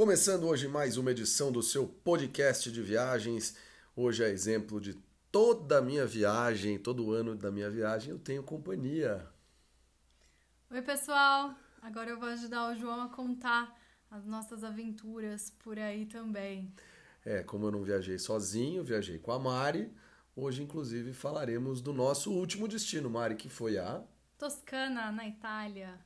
Começando 0.00 0.44
hoje 0.44 0.66
mais 0.66 0.96
uma 0.96 1.10
edição 1.10 1.52
do 1.52 1.62
seu 1.62 1.86
podcast 1.86 2.72
de 2.72 2.80
viagens. 2.80 3.54
Hoje 3.94 4.24
é 4.24 4.30
exemplo 4.30 4.80
de 4.80 4.94
toda 5.30 5.76
a 5.76 5.82
minha 5.82 6.06
viagem, 6.06 6.78
todo 6.78 7.12
ano 7.12 7.36
da 7.36 7.50
minha 7.50 7.68
viagem 7.68 8.08
eu 8.10 8.18
tenho 8.18 8.42
companhia. 8.42 9.28
Oi, 10.70 10.80
pessoal! 10.80 11.54
Agora 11.82 12.08
eu 12.08 12.18
vou 12.18 12.30
ajudar 12.30 12.72
o 12.72 12.76
João 12.76 13.02
a 13.02 13.08
contar 13.10 13.78
as 14.10 14.26
nossas 14.26 14.64
aventuras 14.64 15.50
por 15.58 15.78
aí 15.78 16.06
também. 16.06 16.72
É, 17.22 17.42
como 17.42 17.66
eu 17.66 17.70
não 17.70 17.82
viajei 17.82 18.18
sozinho, 18.18 18.82
viajei 18.82 19.18
com 19.18 19.32
a 19.32 19.38
Mari. 19.38 19.94
Hoje, 20.34 20.62
inclusive, 20.62 21.12
falaremos 21.12 21.82
do 21.82 21.92
nosso 21.92 22.32
último 22.32 22.66
destino, 22.66 23.10
Mari, 23.10 23.34
que 23.34 23.50
foi 23.50 23.76
a 23.76 24.02
Toscana, 24.38 25.12
na 25.12 25.28
Itália. 25.28 26.00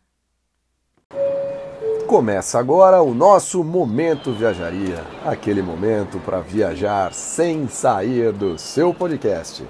Começa 2.06 2.58
agora 2.58 3.02
o 3.02 3.14
nosso 3.14 3.64
Momento 3.64 4.32
Viajaria 4.32 5.02
aquele 5.24 5.62
momento 5.62 6.20
para 6.20 6.40
viajar 6.40 7.12
sem 7.14 7.66
sair 7.66 8.32
do 8.32 8.58
seu 8.58 8.94
podcast. 8.94 9.64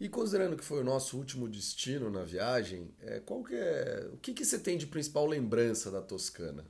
E 0.00 0.08
considerando 0.08 0.56
que 0.56 0.64
foi 0.64 0.80
o 0.80 0.84
nosso 0.84 1.16
último 1.16 1.48
destino 1.48 2.10
na 2.10 2.24
viagem, 2.24 2.94
é, 3.00 3.20
qual 3.20 3.44
que 3.44 3.54
é, 3.54 4.10
o 4.12 4.16
que, 4.16 4.32
que 4.34 4.44
você 4.44 4.58
tem 4.58 4.76
de 4.76 4.86
principal 4.86 5.26
lembrança 5.26 5.90
da 5.90 6.02
Toscana? 6.02 6.64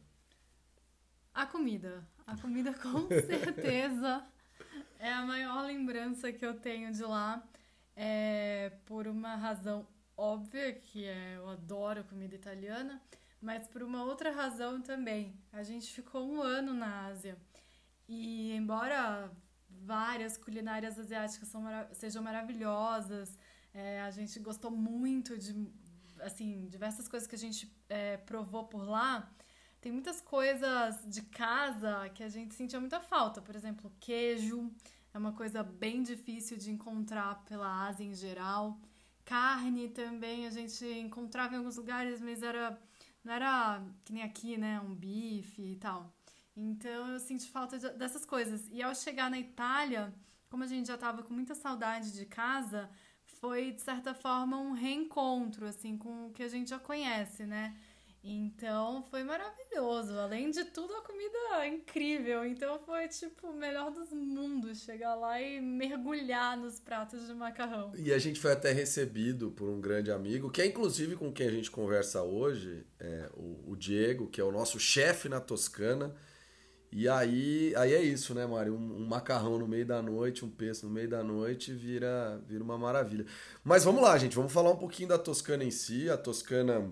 A 1.33 1.47
comida. 1.47 2.06
A 2.27 2.37
comida, 2.37 2.75
com 2.75 3.09
certeza, 3.09 4.25
é 4.98 5.12
a 5.12 5.23
maior 5.23 5.65
lembrança 5.65 6.33
que 6.33 6.45
eu 6.45 6.55
tenho 6.55 6.93
de 6.93 7.03
lá. 7.03 7.43
É, 7.97 8.73
por 8.84 9.06
uma 9.06 9.37
razão 9.37 9.87
óbvia, 10.16 10.73
que 10.73 11.05
é 11.05 11.37
eu 11.37 11.48
adoro 11.48 12.05
comida 12.05 12.34
italiana, 12.34 13.02
mas 13.41 13.66
por 13.69 13.83
uma 13.83 14.05
outra 14.05 14.30
razão 14.30 14.80
também. 14.80 15.39
A 15.52 15.62
gente 15.62 15.92
ficou 15.92 16.27
um 16.27 16.41
ano 16.41 16.73
na 16.73 17.06
Ásia 17.06 17.37
e, 18.09 18.52
embora 18.52 19.30
várias 19.69 20.37
culinárias 20.37 20.98
asiáticas 20.98 21.53
sejam 21.92 22.22
maravilhosas, 22.22 23.39
é, 23.75 24.00
a 24.00 24.11
gente 24.11 24.39
gostou 24.41 24.70
muito 24.70 25.37
de 25.39 25.55
assim 26.20 26.67
diversas 26.69 27.06
coisas 27.09 27.28
que 27.28 27.34
a 27.34 27.39
gente 27.39 27.70
é, 27.89 28.17
provou 28.17 28.64
por 28.64 28.83
lá. 28.89 29.31
Tem 29.81 29.92
muitas 29.92 30.20
coisas 30.20 31.05
de 31.06 31.22
casa 31.22 32.09
que 32.14 32.22
a 32.22 32.28
gente 32.28 32.55
sentia 32.55 32.81
muita 32.81 33.00
falta. 33.00 33.41
Por 33.42 33.55
exemplo, 33.55 33.92
queijo 34.00 34.72
é 35.12 35.19
uma 35.19 35.33
coisa 35.33 35.62
bem 35.62 36.03
difícil 36.03 36.56
de 36.56 36.70
encontrar 36.70 37.44
pela 37.44 37.87
Ásia 37.87 38.05
em 38.05 38.14
geral. 38.14 38.81
Carne 39.27 39.91
também 39.91 40.46
a 40.46 40.50
gente 40.50 40.84
encontrava 40.86 41.55
em 41.55 41.58
alguns 41.58 41.77
lugares, 41.77 42.20
mas 42.22 42.42
era 42.42 42.80
não 43.24 43.34
era 43.34 43.84
que 44.05 44.12
nem 44.12 44.22
aqui, 44.22 44.56
né, 44.56 44.80
um 44.80 44.94
bife 44.94 45.60
e 45.60 45.77
tal. 45.77 46.14
Então 46.56 47.10
eu 47.10 47.20
senti 47.20 47.48
falta 47.50 47.78
de, 47.78 47.91
dessas 47.91 48.24
coisas. 48.24 48.69
E 48.70 48.80
ao 48.82 48.94
chegar 48.94 49.28
na 49.28 49.38
Itália, 49.38 50.14
como 50.48 50.62
a 50.62 50.66
gente 50.66 50.86
já 50.86 50.94
estava 50.94 51.22
com 51.24 51.34
muita 51.34 51.54
saudade 51.54 52.12
de 52.12 52.24
casa, 52.24 52.88
foi 53.24 53.72
de 53.72 53.82
certa 53.82 54.14
forma 54.14 54.56
um 54.58 54.72
reencontro 54.72 55.66
assim 55.66 55.98
com 55.98 56.28
o 56.28 56.32
que 56.32 56.42
a 56.42 56.48
gente 56.48 56.70
já 56.70 56.78
conhece, 56.78 57.44
né? 57.44 57.77
Então 58.28 59.05
foi 59.08 59.22
maravilhoso. 59.22 60.19
Além 60.19 60.50
de 60.50 60.64
tudo, 60.64 60.92
a 60.94 61.00
comida 61.00 61.38
é 61.60 61.69
incrível. 61.69 62.44
Então 62.44 62.77
foi 62.80 63.06
tipo 63.06 63.46
o 63.46 63.55
melhor 63.55 63.92
dos 63.92 64.10
mundos 64.12 64.80
chegar 64.80 65.14
lá 65.14 65.41
e 65.41 65.60
mergulhar 65.60 66.56
nos 66.56 66.80
pratos 66.80 67.28
de 67.28 67.34
macarrão. 67.34 67.92
E 67.97 68.12
a 68.12 68.19
gente 68.19 68.41
foi 68.41 68.50
até 68.52 68.72
recebido 68.72 69.52
por 69.52 69.69
um 69.69 69.80
grande 69.80 70.10
amigo, 70.10 70.50
que 70.50 70.60
é 70.60 70.66
inclusive 70.66 71.14
com 71.14 71.32
quem 71.32 71.47
a 71.47 71.50
gente 71.52 71.70
conversa 71.70 72.22
hoje, 72.22 72.84
é, 72.98 73.30
o, 73.32 73.70
o, 73.70 73.77
Diego, 73.77 74.27
que 74.27 74.41
é 74.41 74.44
o 74.44 74.50
nosso 74.50 74.80
chefe 74.80 75.28
na 75.28 75.41
Toscana. 75.41 76.12
E 76.91 77.08
aí, 77.08 77.74
aí 77.77 77.94
é 77.94 78.02
isso, 78.02 78.34
né, 78.34 78.44
Mário? 78.44 78.74
Um, 78.74 79.02
um, 79.02 79.06
macarrão 79.06 79.56
no 79.58 79.69
meio 79.69 79.86
da 79.86 80.02
noite, 80.02 80.44
um 80.44 80.50
peixe 80.50 80.84
no 80.84 80.91
meio 80.91 81.08
da 81.08 81.22
noite 81.22 81.72
vira, 81.72 82.42
vira 82.44 82.64
uma 82.64 82.78
maravilha. 82.78 83.24
Mas 83.62 83.84
vamos 83.84 84.03
lá, 84.03 84.19
gente, 84.19 84.34
vamos 84.34 84.53
falar 84.53 84.70
um 84.72 84.76
pouquinho 84.76 85.10
da 85.10 85.19
Toscana 85.19 85.62
em 85.62 85.70
si. 85.70 86.10
A 86.10 86.16
Toscana 86.16 86.91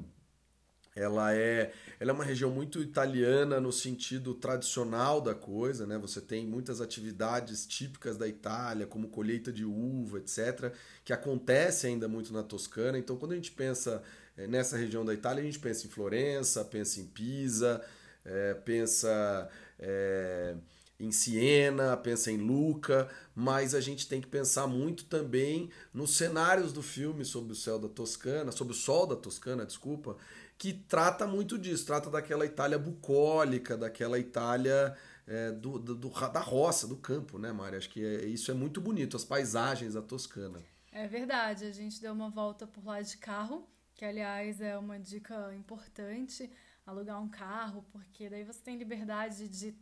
ela 0.95 1.35
é, 1.35 1.73
ela 1.99 2.11
é 2.11 2.15
uma 2.15 2.25
região 2.25 2.51
muito 2.51 2.81
italiana 2.81 3.61
no 3.61 3.73
sentido 3.73 4.33
tradicional 4.35 5.21
da 5.21 5.35
coisa, 5.35 5.87
né? 5.87 5.99
Você 5.99 6.21
tem 6.21 6.47
muitas 6.47 6.81
atividades 6.81 7.67
típicas 7.67 8.17
da 8.17 8.29
Itália, 8.29 8.87
como 8.87 9.09
colheita 9.09 9.53
de 9.53 9.65
uva, 9.65 10.19
etc., 10.19 10.73
que 11.05 11.13
acontece 11.13 11.89
ainda 11.89 12.07
muito 12.07 12.33
na 12.33 12.43
Toscana. 12.45 12.97
Então, 12.97 13.17
quando 13.17 13.33
a 13.33 13.37
gente 13.37 13.51
pensa 13.51 14.03
é, 14.37 14.47
nessa 14.47 14.77
região 14.77 15.05
da 15.05 15.13
Itália, 15.13 15.43
a 15.43 15.45
gente 15.45 15.59
pensa 15.59 15.87
em 15.87 15.91
Florença, 15.91 16.65
pensa 16.65 17.01
em 17.01 17.07
Pisa, 17.07 17.85
é, 18.25 18.55
pensa 18.55 19.49
é, 19.79 20.55
em 21.05 21.13
Siena, 21.13 21.97
pensa 21.97 22.31
em 22.31 22.39
Luca, 22.39 23.09
mas 23.35 23.75
a 23.75 23.81
gente 23.81 24.09
tem 24.09 24.21
que 24.21 24.27
pensar 24.27 24.67
muito 24.67 25.05
também 25.05 25.71
nos 25.93 26.17
cenários 26.17 26.73
do 26.73 26.83
filme 26.83 27.25
sobre 27.25 27.53
o 27.53 27.57
céu 27.57 27.79
da 27.79 27.89
Toscana, 27.89 28.51
sobre 28.51 28.73
o 28.73 28.77
sol 28.77 29.07
da 29.07 29.17
Toscana, 29.17 29.65
desculpa, 29.65 30.17
que 30.57 30.73
trata 30.73 31.27
muito 31.27 31.59
disso, 31.59 31.87
trata 31.87 32.11
daquela 32.11 32.47
Itália 32.47 32.79
bucólica, 32.79 33.77
daquela 33.77 34.19
Itália 34.19 34.97
é, 35.27 35.53
do, 35.53 35.79
do, 35.79 35.95
da 36.11 36.41
roça, 36.41 36.87
do 36.87 36.97
campo, 36.97 37.39
né, 37.39 37.53
Mari? 37.53 37.77
Acho 37.77 37.91
que 37.91 38.05
é, 38.05 38.25
isso 38.25 38.51
é 38.51 38.55
muito 38.55 38.81
bonito, 38.81 39.17
as 39.17 39.25
paisagens 39.25 39.95
da 39.95 40.03
Toscana. 40.03 40.61
É 40.93 41.09
verdade, 41.09 41.65
a 41.65 41.73
gente 41.73 42.01
deu 42.01 42.13
uma 42.13 42.31
volta 42.31 42.67
por 42.67 42.85
lá 42.85 43.03
de 43.03 43.17
carro, 43.17 43.69
que 43.95 44.05
aliás 44.05 44.61
é 44.61 44.79
uma 44.79 44.99
dica 44.99 45.53
importante, 45.55 46.51
alugar 46.87 47.21
um 47.21 47.29
carro, 47.29 47.85
porque 47.91 48.29
daí 48.29 48.45
você 48.45 48.61
tem 48.61 48.77
liberdade 48.77 49.49
de 49.49 49.75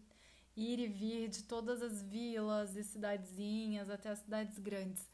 ir 0.56 0.78
e 0.78 0.86
vir 0.86 1.28
de 1.28 1.42
todas 1.44 1.82
as 1.82 2.02
vilas 2.02 2.76
e 2.76 2.84
cidadezinhas 2.84 3.90
até 3.90 4.10
as 4.10 4.18
cidades 4.18 4.58
grandes. 4.58 5.10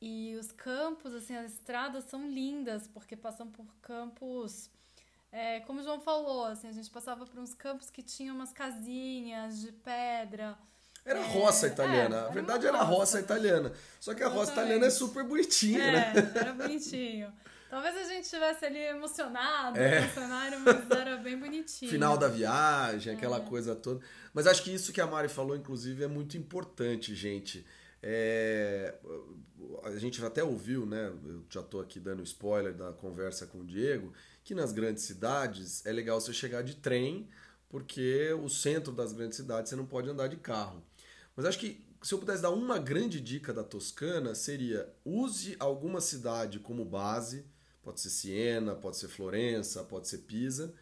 E 0.00 0.36
os 0.38 0.52
campos, 0.52 1.14
assim, 1.14 1.36
as 1.36 1.52
estradas 1.52 2.04
são 2.04 2.28
lindas, 2.28 2.86
porque 2.86 3.16
passam 3.16 3.50
por 3.50 3.66
campos 3.80 4.70
é, 5.32 5.60
como 5.60 5.80
o 5.80 5.82
João 5.82 6.00
falou, 6.00 6.46
assim, 6.46 6.66
a 6.66 6.72
gente 6.72 6.88
passava 6.88 7.26
por 7.26 7.38
uns 7.38 7.52
campos 7.52 7.90
que 7.90 8.02
tinham 8.02 8.34
umas 8.34 8.52
casinhas 8.52 9.60
de 9.60 9.70
pedra. 9.70 10.56
Era 11.04 11.18
é, 11.18 11.26
roça 11.26 11.66
italiana. 11.66 12.16
É, 12.16 12.20
a 12.20 12.28
verdade 12.28 12.66
era, 12.66 12.78
roça, 12.78 12.90
roça 12.90 13.20
italiana. 13.20 13.72
Só 14.00 14.14
que 14.14 14.22
a 14.22 14.28
roça 14.28 14.52
italiana 14.52 14.86
é 14.86 14.90
super 14.90 15.24
bonitinha, 15.24 15.82
é, 15.82 15.92
né? 15.92 16.32
Era 16.34 16.52
bonitinho. 16.54 17.32
Talvez 17.68 17.96
a 17.96 18.04
gente 18.04 18.24
estivesse 18.24 18.64
ali 18.64 18.78
emocionado 18.78 19.78
é. 19.78 20.00
no 20.00 20.14
cenário, 20.14 20.60
mas 20.60 20.90
era 20.90 21.16
Final 21.66 22.16
da 22.16 22.28
viagem, 22.28 23.12
aquela 23.12 23.38
é. 23.38 23.40
coisa 23.40 23.74
toda. 23.74 24.00
Mas 24.32 24.46
acho 24.46 24.62
que 24.62 24.72
isso 24.72 24.92
que 24.92 25.00
a 25.00 25.06
Mari 25.06 25.28
falou, 25.28 25.56
inclusive, 25.56 26.04
é 26.04 26.08
muito 26.08 26.36
importante, 26.36 27.14
gente. 27.14 27.66
É, 28.02 28.94
a 29.82 29.96
gente 29.96 30.24
até 30.24 30.44
ouviu, 30.44 30.86
né? 30.86 31.12
Eu 31.24 31.44
já 31.50 31.60
estou 31.60 31.80
aqui 31.80 31.98
dando 31.98 32.22
spoiler 32.22 32.74
da 32.74 32.92
conversa 32.92 33.46
com 33.46 33.60
o 33.60 33.64
Diego 33.64 34.12
que 34.46 34.54
nas 34.54 34.70
grandes 34.70 35.02
cidades 35.02 35.84
é 35.84 35.90
legal 35.90 36.20
você 36.20 36.32
chegar 36.32 36.62
de 36.62 36.76
trem, 36.76 37.28
porque 37.68 38.32
o 38.34 38.48
centro 38.48 38.92
das 38.92 39.12
grandes 39.12 39.36
cidades 39.36 39.70
você 39.70 39.74
não 39.74 39.84
pode 39.84 40.08
andar 40.08 40.28
de 40.28 40.36
carro. 40.36 40.80
Mas 41.34 41.44
acho 41.46 41.58
que 41.58 41.84
se 42.00 42.14
eu 42.14 42.18
pudesse 42.20 42.42
dar 42.42 42.50
uma 42.50 42.78
grande 42.78 43.20
dica 43.20 43.52
da 43.52 43.64
Toscana, 43.64 44.36
seria 44.36 44.88
use 45.04 45.56
alguma 45.58 46.00
cidade 46.00 46.60
como 46.60 46.84
base, 46.84 47.44
pode 47.82 48.00
ser 48.00 48.10
Siena, 48.10 48.76
pode 48.76 48.98
ser 48.98 49.08
Florença, 49.08 49.82
pode 49.82 50.06
ser 50.06 50.18
Pisa, 50.18 50.72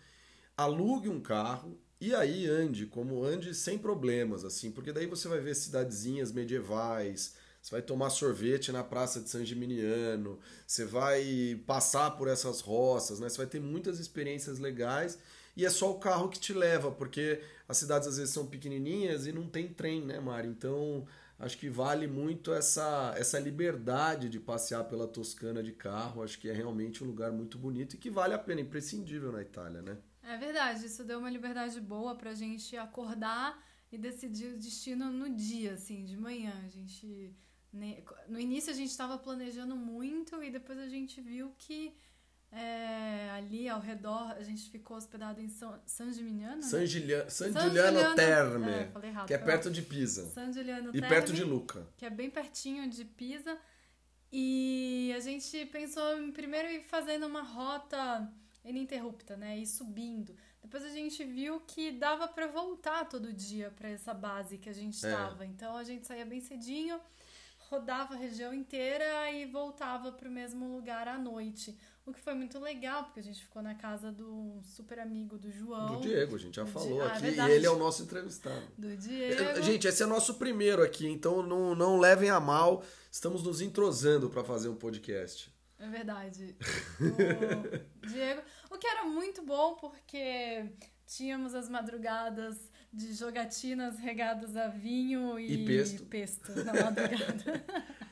alugue 0.56 1.08
um 1.08 1.20
carro 1.20 1.78
e 2.00 2.14
aí 2.14 2.46
ande, 2.46 2.86
como 2.86 3.24
ande 3.24 3.54
sem 3.54 3.78
problemas, 3.78 4.44
assim, 4.44 4.70
porque 4.70 4.92
daí 4.92 5.06
você 5.06 5.26
vai 5.28 5.40
ver 5.40 5.54
cidadezinhas 5.54 6.32
medievais, 6.32 7.34
você 7.62 7.70
vai 7.70 7.82
tomar 7.82 8.10
sorvete 8.10 8.70
na 8.70 8.84
Praça 8.84 9.20
de 9.20 9.30
San 9.30 9.44
Gimignano, 9.44 10.38
você 10.66 10.84
vai 10.84 11.58
passar 11.66 12.10
por 12.10 12.28
essas 12.28 12.60
roças, 12.60 13.20
né? 13.20 13.28
Você 13.28 13.38
vai 13.38 13.46
ter 13.46 13.58
muitas 13.58 13.98
experiências 13.98 14.58
legais 14.58 15.18
e 15.56 15.64
é 15.64 15.70
só 15.70 15.90
o 15.90 15.98
carro 15.98 16.28
que 16.28 16.38
te 16.38 16.52
leva, 16.52 16.90
porque 16.90 17.40
as 17.66 17.78
cidades 17.78 18.06
às 18.06 18.18
vezes 18.18 18.34
são 18.34 18.46
pequenininhas 18.46 19.26
e 19.26 19.32
não 19.32 19.48
tem 19.48 19.68
trem, 19.68 20.04
né, 20.04 20.20
Mari? 20.20 20.48
Então, 20.48 21.06
acho 21.38 21.56
que 21.56 21.70
vale 21.70 22.06
muito 22.06 22.52
essa, 22.52 23.14
essa 23.16 23.38
liberdade 23.38 24.28
de 24.28 24.38
passear 24.38 24.84
pela 24.84 25.08
Toscana 25.08 25.62
de 25.62 25.72
carro. 25.72 26.22
Acho 26.22 26.38
que 26.38 26.50
é 26.50 26.52
realmente 26.52 27.02
um 27.02 27.06
lugar 27.06 27.32
muito 27.32 27.56
bonito 27.56 27.94
e 27.94 27.98
que 27.98 28.10
vale 28.10 28.34
a 28.34 28.38
pena, 28.38 28.60
imprescindível 28.60 29.32
na 29.32 29.40
Itália, 29.40 29.80
né? 29.80 29.96
É 30.26 30.36
verdade, 30.36 30.86
isso 30.86 31.04
deu 31.04 31.18
uma 31.18 31.30
liberdade 31.30 31.80
boa 31.80 32.14
pra 32.14 32.34
gente 32.34 32.76
acordar 32.76 33.62
e 33.92 33.98
decidir 33.98 34.54
o 34.54 34.58
destino 34.58 35.10
no 35.10 35.28
dia, 35.28 35.74
assim, 35.74 36.04
de 36.04 36.16
manhã. 36.16 36.52
A 36.64 36.68
gente 36.68 37.34
no 38.28 38.38
início 38.38 38.70
a 38.70 38.74
gente 38.74 38.90
estava 38.90 39.18
planejando 39.18 39.74
muito 39.74 40.42
e 40.42 40.50
depois 40.50 40.78
a 40.78 40.88
gente 40.88 41.20
viu 41.20 41.52
que 41.58 41.92
é, 42.52 43.30
ali 43.32 43.68
ao 43.68 43.80
redor 43.80 44.30
a 44.30 44.42
gente 44.44 44.70
ficou 44.70 44.96
hospedado 44.96 45.40
em 45.40 45.48
São, 45.48 45.80
San 45.84 46.12
Gimignano. 46.12 46.62
San, 46.62 46.80
né? 46.80 46.86
Giuliano, 46.86 47.30
San, 47.30 47.52
San 47.52 47.60
Giuliano, 47.62 47.98
Giuliano 47.98 48.14
Terme, 48.14 48.70
é, 48.70 49.06
errado, 49.08 49.26
que 49.26 49.34
é 49.34 49.38
perto 49.38 49.70
de 49.70 49.82
Pisa. 49.82 50.26
San 50.26 50.52
Giuliano 50.52 50.90
e 50.90 50.92
Terme, 50.92 51.08
perto 51.08 51.32
de 51.32 51.42
Luca. 51.42 51.84
Que 51.96 52.06
é 52.06 52.10
bem 52.10 52.30
pertinho 52.30 52.88
de 52.88 53.04
Pisa. 53.04 53.58
E 54.32 55.12
a 55.16 55.20
gente 55.20 55.66
pensou 55.66 56.20
em 56.20 56.30
primeiro 56.30 56.68
ir 56.68 56.82
fazendo 56.82 57.26
uma 57.26 57.42
rota 57.42 58.32
ininterrupta, 58.64 59.36
né? 59.36 59.58
Ir 59.58 59.66
subindo. 59.66 60.34
depois 60.62 60.84
a 60.84 60.88
gente 60.88 61.22
viu 61.24 61.60
que 61.60 61.92
dava 61.92 62.26
para 62.26 62.46
voltar 62.46 63.08
todo 63.08 63.32
dia 63.32 63.70
para 63.76 63.88
essa 63.88 64.14
base 64.14 64.58
que 64.58 64.68
a 64.68 64.72
gente 64.72 64.94
estava. 64.94 65.44
É. 65.44 65.46
Então 65.46 65.76
a 65.76 65.84
gente 65.84 66.06
saía 66.06 66.24
bem 66.24 66.40
cedinho, 66.40 66.98
rodava 67.58 68.14
a 68.14 68.16
região 68.16 68.54
inteira 68.54 69.30
e 69.30 69.46
voltava 69.46 70.10
para 70.12 70.28
o 70.28 70.32
mesmo 70.32 70.74
lugar 70.74 71.06
à 71.06 71.18
noite. 71.18 71.76
O 72.06 72.12
que 72.12 72.20
foi 72.20 72.34
muito 72.34 72.58
legal, 72.58 73.04
porque 73.04 73.20
a 73.20 73.22
gente 73.22 73.42
ficou 73.42 73.62
na 73.62 73.74
casa 73.74 74.12
do 74.12 74.60
super 74.62 74.98
amigo 74.98 75.38
do 75.38 75.50
João. 75.50 75.96
Do 75.96 76.00
Diego, 76.02 76.36
a 76.36 76.38
gente 76.38 76.56
já 76.56 76.66
falou 76.66 76.98
Di... 76.98 77.00
Ah, 77.00 77.12
aqui. 77.14 77.40
Ah, 77.40 77.48
e 77.48 77.52
ele 77.52 77.66
é 77.66 77.70
o 77.70 77.78
nosso 77.78 78.02
entrevistado. 78.02 78.62
Do 78.76 78.94
Diego. 78.94 79.62
Gente, 79.62 79.86
esse 79.86 80.02
é 80.02 80.06
nosso 80.06 80.34
primeiro 80.34 80.82
aqui, 80.82 81.08
então 81.08 81.42
não, 81.42 81.74
não 81.74 81.98
levem 81.98 82.28
a 82.28 82.38
mal. 82.38 82.84
Estamos 83.10 83.42
nos 83.42 83.62
entrosando 83.62 84.28
para 84.28 84.44
fazer 84.44 84.68
um 84.68 84.76
podcast. 84.76 85.53
É 85.84 85.88
verdade. 85.88 86.56
O 88.02 88.06
Diego. 88.06 88.40
O 88.70 88.78
que 88.78 88.86
era 88.86 89.04
muito 89.04 89.42
bom, 89.42 89.74
porque 89.74 90.64
tínhamos 91.06 91.54
as 91.54 91.68
madrugadas 91.68 92.56
de 92.92 93.12
jogatinas 93.12 93.98
regadas 93.98 94.56
a 94.56 94.68
vinho 94.68 95.38
e, 95.38 95.52
e 95.52 95.66
pesto. 95.66 96.04
pesto 96.06 96.64
na 96.64 96.72
madrugada. 96.72 97.64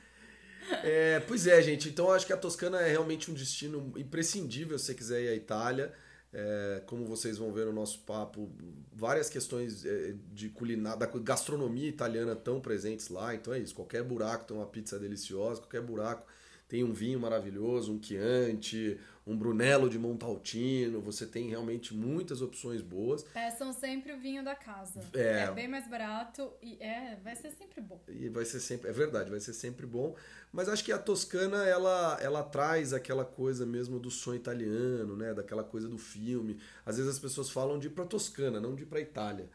É, 0.85 1.21
pois 1.21 1.47
é, 1.47 1.61
gente. 1.61 1.89
Então 1.89 2.11
acho 2.13 2.25
que 2.25 2.33
a 2.33 2.37
Toscana 2.37 2.81
é 2.81 2.89
realmente 2.89 3.31
um 3.31 3.35
destino 3.35 3.93
imprescindível 3.97 4.79
se 4.79 4.87
você 4.87 4.95
quiser 4.95 5.23
ir 5.23 5.29
à 5.29 5.35
Itália. 5.35 5.93
É, 6.33 6.83
como 6.87 7.05
vocês 7.05 7.37
vão 7.37 7.53
ver 7.53 7.67
no 7.67 7.73
nosso 7.73 7.99
papo, 8.05 8.51
várias 8.91 9.29
questões 9.29 9.85
é, 9.85 10.15
de 10.33 10.49
culinária, 10.49 11.01
da 11.01 11.07
gastronomia 11.07 11.89
italiana 11.89 12.35
tão 12.35 12.61
presentes 12.61 13.09
lá. 13.09 13.35
Então 13.35 13.53
é 13.53 13.59
isso. 13.59 13.75
Qualquer 13.75 14.03
buraco 14.05 14.47
tem 14.47 14.57
uma 14.57 14.65
pizza 14.67 14.99
deliciosa, 14.99 15.61
qualquer 15.61 15.83
buraco 15.83 16.27
tem 16.73 16.83
um 16.83 16.91
vinho 16.91 17.21
maravilhoso, 17.21 17.93
um 17.93 18.03
Chianti, 18.03 18.99
um 19.27 19.37
Brunello 19.37 19.91
de 19.91 19.99
Montaltino, 19.99 21.03
você 21.03 21.27
tem 21.27 21.51
realmente 21.51 21.93
muitas 21.93 22.41
opções 22.41 22.81
boas. 22.81 23.25
Peçam 23.25 23.75
sempre 23.75 24.11
o 24.15 24.19
vinho 24.19 24.43
da 24.43 24.55
casa. 24.55 25.03
É, 25.13 25.41
é 25.41 25.51
bem 25.51 25.69
mais 25.69 25.87
barato 25.87 26.51
e 26.63 26.83
é, 26.83 27.19
vai 27.23 27.37
ser 27.37 27.51
sempre 27.51 27.83
bom. 27.83 28.01
E 28.09 28.27
vai 28.31 28.47
ser 28.47 28.59
sempre, 28.59 28.89
é 28.89 28.93
verdade, 28.93 29.29
vai 29.29 29.39
ser 29.39 29.53
sempre 29.53 29.85
bom. 29.85 30.17
Mas 30.51 30.67
acho 30.67 30.83
que 30.83 30.93
a 30.93 30.99
Toscana 30.99 31.63
ela, 31.67 32.19
ela 32.23 32.43
traz 32.43 32.95
aquela 32.95 33.27
coisa 33.27 33.67
mesmo 33.67 34.01
do 34.01 34.11
sonho 34.11 34.37
italiano, 34.37 35.15
né? 35.15 35.35
Daquela 35.35 35.63
coisa 35.63 35.91
do 35.91 35.99
filme. 35.99 36.59
Às 36.87 36.97
vezes 36.97 37.13
as 37.13 37.19
pessoas 37.19 37.51
falam 37.51 37.79
de 37.79 37.89
ir 37.89 37.91
para 37.91 38.07
Toscana, 38.07 38.59
não 38.59 38.75
de 38.75 38.85
ir 38.85 38.87
para 38.87 38.99
Itália. 38.99 39.47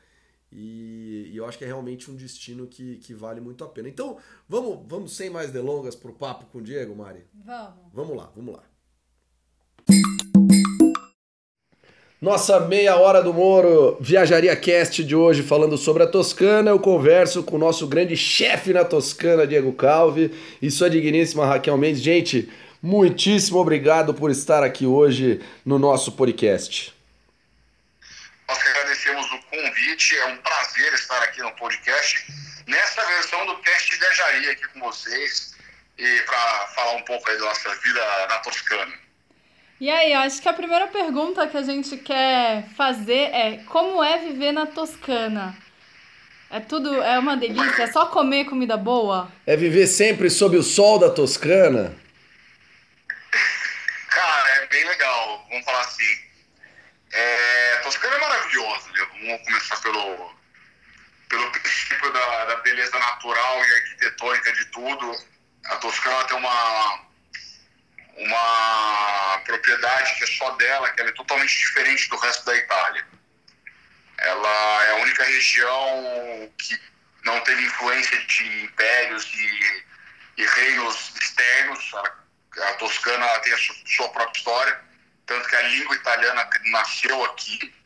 E, 0.52 1.30
e, 1.34 1.38
eu 1.38 1.46
acho 1.46 1.58
que 1.58 1.64
é 1.64 1.68
realmente 1.68 2.10
um 2.10 2.16
destino 2.16 2.68
que, 2.68 2.98
que 2.98 3.14
vale 3.14 3.42
muito 3.42 3.64
a 3.64 3.68
pena. 3.68 3.90
Então, 3.90 4.18
vamos, 4.48 4.80
vamos 4.88 5.16
sem 5.16 5.30
mais 5.30 5.52
delongas 5.52 5.96
pro 5.96 6.14
papo 6.14 6.46
com 6.46 6.60
o 6.60 6.62
Diego, 6.62 6.96
Mari? 6.96 7.26
Vamos. 7.34 7.74
Vamos 7.94 8.18
lá, 8.18 8.32
vamos 8.36 8.56
lá. 8.56 8.64
Nossa 12.20 12.60
meia 12.60 12.96
hora 12.96 13.22
do 13.22 13.32
Moro 13.32 13.96
Viajaria 14.02 14.56
Cast 14.56 15.04
de 15.04 15.16
hoje 15.16 15.44
falando 15.44 15.78
sobre 15.78 16.02
a 16.02 16.08
Toscana. 16.08 16.72
Eu 16.72 16.80
converso 16.80 17.44
com 17.44 17.58
o 17.58 17.60
nosso 17.60 17.86
grande 17.86 18.18
chefe 18.18 18.74
na 18.74 18.84
Toscana, 18.84 19.46
Diego 19.46 19.72
Calvi, 19.72 20.32
e 20.60 20.72
sua 20.72 20.90
digníssima 20.90 21.46
Raquel 21.46 21.78
Mendes. 21.78 22.02
Gente, 22.02 22.50
muitíssimo 22.82 23.60
obrigado 23.60 24.16
por 24.16 24.32
estar 24.32 24.64
aqui 24.64 24.88
hoje 24.88 25.42
no 25.64 25.78
nosso 25.78 26.12
podcast. 26.14 26.92
Nós 28.50 28.64
que 28.64 28.70
agradecemos 28.70 29.26
o 29.26 29.40
convite, 29.98 30.18
é 30.20 30.26
um 30.28 30.38
prazer 30.38 30.94
estar 30.94 31.22
aqui 31.24 31.42
no 31.42 31.52
podcast, 31.54 32.26
nessa 32.68 33.04
versão 33.06 33.46
do 33.48 33.58
Cast 33.58 33.98
Viajaria 33.98 34.52
aqui 34.52 34.68
com 34.68 34.80
vocês, 34.80 35.56
e 35.98 36.22
para 36.22 36.68
falar 36.76 36.92
um 36.94 37.02
pouco 37.02 37.30
aí 37.30 37.38
da 37.38 37.46
nossa 37.46 37.76
vida 37.76 38.28
na 38.28 38.38
Toscana. 38.40 38.94
E 39.80 39.90
aí, 39.90 40.14
acho 40.14 40.42
que 40.42 40.50
a 40.50 40.54
primeira 40.54 40.88
pergunta 40.88 41.48
que 41.48 41.58
a 41.58 41.64
gente 41.64 41.98
quer 41.98 42.68
fazer 42.76 43.32
é 43.34 43.64
como 43.66 44.04
é 44.04 44.20
viver 44.20 44.52
na 44.52 44.68
Toscana? 44.68 45.56
É 46.50 46.60
tudo, 46.60 47.02
é 47.04 47.20
uma 47.20 47.36
delícia, 47.36 47.84
é 47.84 47.88
só 47.88 48.06
comer 48.06 48.46
comida 48.46 48.78
boa? 48.78 49.32
É 49.46 49.58
viver 49.58 49.88
sempre 49.88 50.30
sob 50.30 50.58
o 50.58 50.64
sol 50.64 50.98
da 51.00 51.10
Toscana? 51.10 51.96
Cara, 54.10 54.50
é 54.62 54.68
bem 54.68 54.88
legal, 54.88 55.46
vamos 55.50 55.66
falar 55.66 55.82
assim. 55.82 56.28
É, 57.12 57.74
a 57.74 57.82
Toscana 57.82 58.16
é 58.16 58.20
maravilhosa? 58.20 58.87
Vamos 59.28 59.44
começar 59.44 59.76
pelo, 59.82 60.36
pelo 61.28 61.52
princípio 61.60 62.14
da, 62.14 62.46
da 62.46 62.56
beleza 62.58 62.98
natural 62.98 63.66
e 63.66 63.74
arquitetônica 63.74 64.54
de 64.54 64.66
tudo. 64.68 65.16
A 65.66 65.76
Toscana 65.76 66.24
tem 66.26 66.38
uma 66.38 67.08
uma 68.18 69.42
propriedade 69.46 70.16
que 70.16 70.24
é 70.24 70.28
só 70.28 70.50
dela, 70.52 70.90
que 70.92 71.02
ela 71.02 71.10
é 71.10 71.14
totalmente 71.14 71.56
diferente 71.58 72.10
do 72.10 72.18
resto 72.18 72.46
da 72.46 72.56
Itália. 72.56 73.06
Ela 74.18 74.86
é 74.86 74.92
a 74.92 74.96
única 74.96 75.24
região 75.24 76.52
que 76.58 76.80
não 77.24 77.40
teve 77.42 77.64
influência 77.64 78.18
de 78.26 78.64
impérios 78.64 79.26
e, 79.34 79.84
e 80.38 80.46
reinos 80.46 81.14
externos. 81.16 81.94
A, 81.94 82.70
a 82.70 82.74
Toscana 82.76 83.28
tem 83.42 83.54
a 83.54 83.58
sua 83.58 84.10
própria 84.10 84.40
história, 84.40 84.82
tanto 85.28 85.48
que 85.48 85.56
a 85.56 85.62
língua 85.64 85.96
italiana 85.96 86.50
nasceu 86.72 87.24
aqui. 87.26 87.77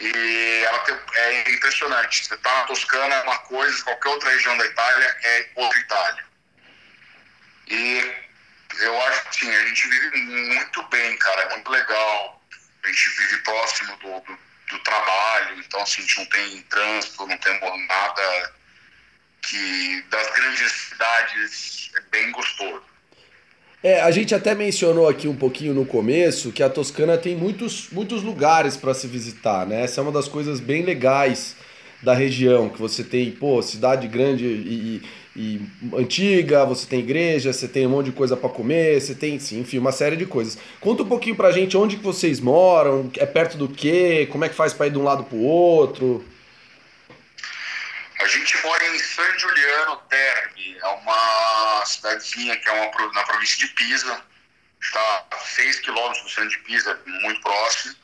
E 0.00 0.62
ela 0.64 0.78
tem, 0.80 0.98
é 1.14 1.50
impressionante. 1.52 2.26
Você 2.26 2.34
está 2.34 2.54
na 2.54 2.64
Toscana 2.64 3.14
é 3.14 3.22
uma 3.22 3.38
coisa, 3.40 3.84
qualquer 3.84 4.08
outra 4.08 4.30
região 4.30 4.56
da 4.56 4.64
Itália 4.64 5.16
é 5.22 5.50
outra 5.56 5.78
Itália. 5.78 6.24
E 7.68 8.14
eu 8.78 9.02
acho 9.02 9.28
que 9.28 9.36
sim, 9.36 9.54
a 9.54 9.66
gente 9.66 9.88
vive 9.88 10.16
muito 10.16 10.82
bem, 10.84 11.16
cara, 11.18 11.42
é 11.42 11.48
muito 11.50 11.70
legal. 11.70 12.42
A 12.82 12.86
gente 12.86 13.08
vive 13.10 13.36
próximo 13.42 13.96
do, 13.98 14.20
do, 14.20 14.38
do 14.70 14.78
trabalho, 14.84 15.58
então 15.58 15.82
assim, 15.82 15.98
a 15.98 16.06
gente 16.06 16.18
não 16.18 16.26
tem 16.26 16.62
trânsito, 16.62 17.26
não 17.26 17.38
tem 17.38 17.86
nada 17.86 18.54
que 19.42 20.02
das 20.08 20.30
grandes 20.30 20.72
cidades 20.72 21.90
é 21.94 22.00
bem 22.10 22.30
gostoso. 22.32 22.84
É, 23.82 24.00
a 24.02 24.10
gente 24.10 24.34
até 24.34 24.54
mencionou 24.54 25.08
aqui 25.08 25.26
um 25.26 25.34
pouquinho 25.34 25.72
no 25.72 25.86
começo 25.86 26.52
que 26.52 26.62
a 26.62 26.68
Toscana 26.68 27.16
tem 27.16 27.34
muitos, 27.34 27.88
muitos 27.90 28.22
lugares 28.22 28.76
para 28.76 28.92
se 28.92 29.06
visitar, 29.06 29.66
né? 29.66 29.84
Essa 29.84 30.00
é 30.00 30.02
uma 30.02 30.12
das 30.12 30.28
coisas 30.28 30.60
bem 30.60 30.82
legais 30.82 31.56
da 32.02 32.12
região, 32.12 32.68
que 32.68 32.78
você 32.78 33.02
tem, 33.02 33.30
pô, 33.30 33.60
cidade 33.62 34.06
grande 34.06 34.44
e, 34.44 35.02
e 35.34 35.60
antiga, 35.96 36.64
você 36.66 36.86
tem 36.86 37.00
igreja, 37.00 37.52
você 37.54 37.66
tem 37.66 37.86
um 37.86 37.90
monte 37.90 38.06
de 38.06 38.12
coisa 38.12 38.36
para 38.36 38.50
comer, 38.50 39.00
você 39.00 39.14
tem, 39.14 39.38
sim, 39.38 39.60
enfim, 39.60 39.78
uma 39.78 39.92
série 39.92 40.16
de 40.16 40.26
coisas. 40.26 40.58
Conta 40.78 41.02
um 41.02 41.08
pouquinho 41.08 41.36
pra 41.36 41.50
gente 41.50 41.74
onde 41.74 41.96
que 41.96 42.04
vocês 42.04 42.38
moram, 42.38 43.10
é 43.16 43.24
perto 43.24 43.56
do 43.56 43.68
quê, 43.68 44.28
como 44.30 44.44
é 44.44 44.48
que 44.50 44.54
faz 44.54 44.74
para 44.74 44.88
ir 44.88 44.90
de 44.90 44.98
um 44.98 45.04
lado 45.04 45.24
pro 45.24 45.38
outro. 45.38 46.22
A 48.20 48.26
gente 48.26 48.56
mora 48.62 48.84
em 48.86 48.98
San 48.98 49.38
Giuliano 49.38 49.96
Terme, 50.08 50.78
é 50.78 50.86
uma 50.86 51.84
cidadezinha 51.86 52.56
que 52.58 52.68
é 52.68 52.72
uma, 52.72 53.12
na 53.12 53.22
província 53.24 53.58
de 53.58 53.68
Pisa, 53.74 54.22
está 54.80 55.26
a 55.30 55.36
6 55.38 55.80
quilômetros 55.80 56.22
do 56.22 56.30
centro 56.30 56.50
de 56.50 56.58
Pisa, 56.58 57.00
muito 57.06 57.40
próximo. 57.40 57.96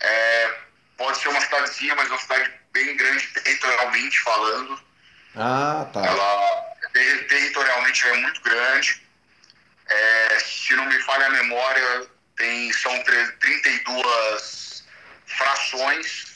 É, 0.00 0.58
pode 0.96 1.18
ser 1.18 1.28
uma 1.28 1.40
cidadezinha, 1.40 1.94
mas 1.94 2.06
é 2.06 2.10
uma 2.10 2.20
cidade 2.20 2.52
bem 2.72 2.96
grande 2.96 3.26
territorialmente 3.28 4.20
falando 4.20 4.84
ah, 5.36 5.88
tá. 5.92 6.00
Ela 6.00 6.64
territorialmente 7.28 8.06
é 8.06 8.12
muito 8.14 8.40
grande. 8.40 9.02
É, 9.86 10.38
se 10.38 10.74
não 10.74 10.86
me 10.86 10.98
falha 11.02 11.26
a 11.26 11.30
memória, 11.30 12.06
tem, 12.36 12.72
são 12.72 12.92
32 13.02 14.84
frações. 15.26 16.33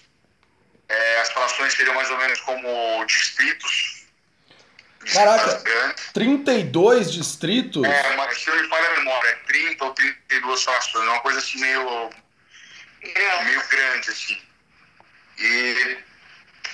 É, 0.89 1.21
as 1.21 1.31
frações 1.31 1.75
seriam 1.75 1.95
mais 1.95 2.11
ou 2.11 2.17
menos 2.17 2.41
como 2.41 3.05
distritos. 3.05 4.07
Caraca, 5.13 5.95
32 6.13 7.13
distritos? 7.13 7.85
É, 7.85 8.17
mas 8.17 8.39
se 8.39 8.51
não 8.51 8.57
me 8.61 8.69
falha 8.69 8.89
a 8.89 8.97
memória, 8.97 9.29
é 9.29 9.35
30 9.47 9.85
ou 9.85 9.95
32 9.95 10.65
frações. 10.65 11.07
É 11.07 11.11
uma 11.11 11.21
coisa 11.21 11.39
assim 11.39 11.61
meio, 11.61 12.11
meio 13.45 13.69
grande, 13.69 14.11
assim. 14.11 14.39
E 15.39 15.99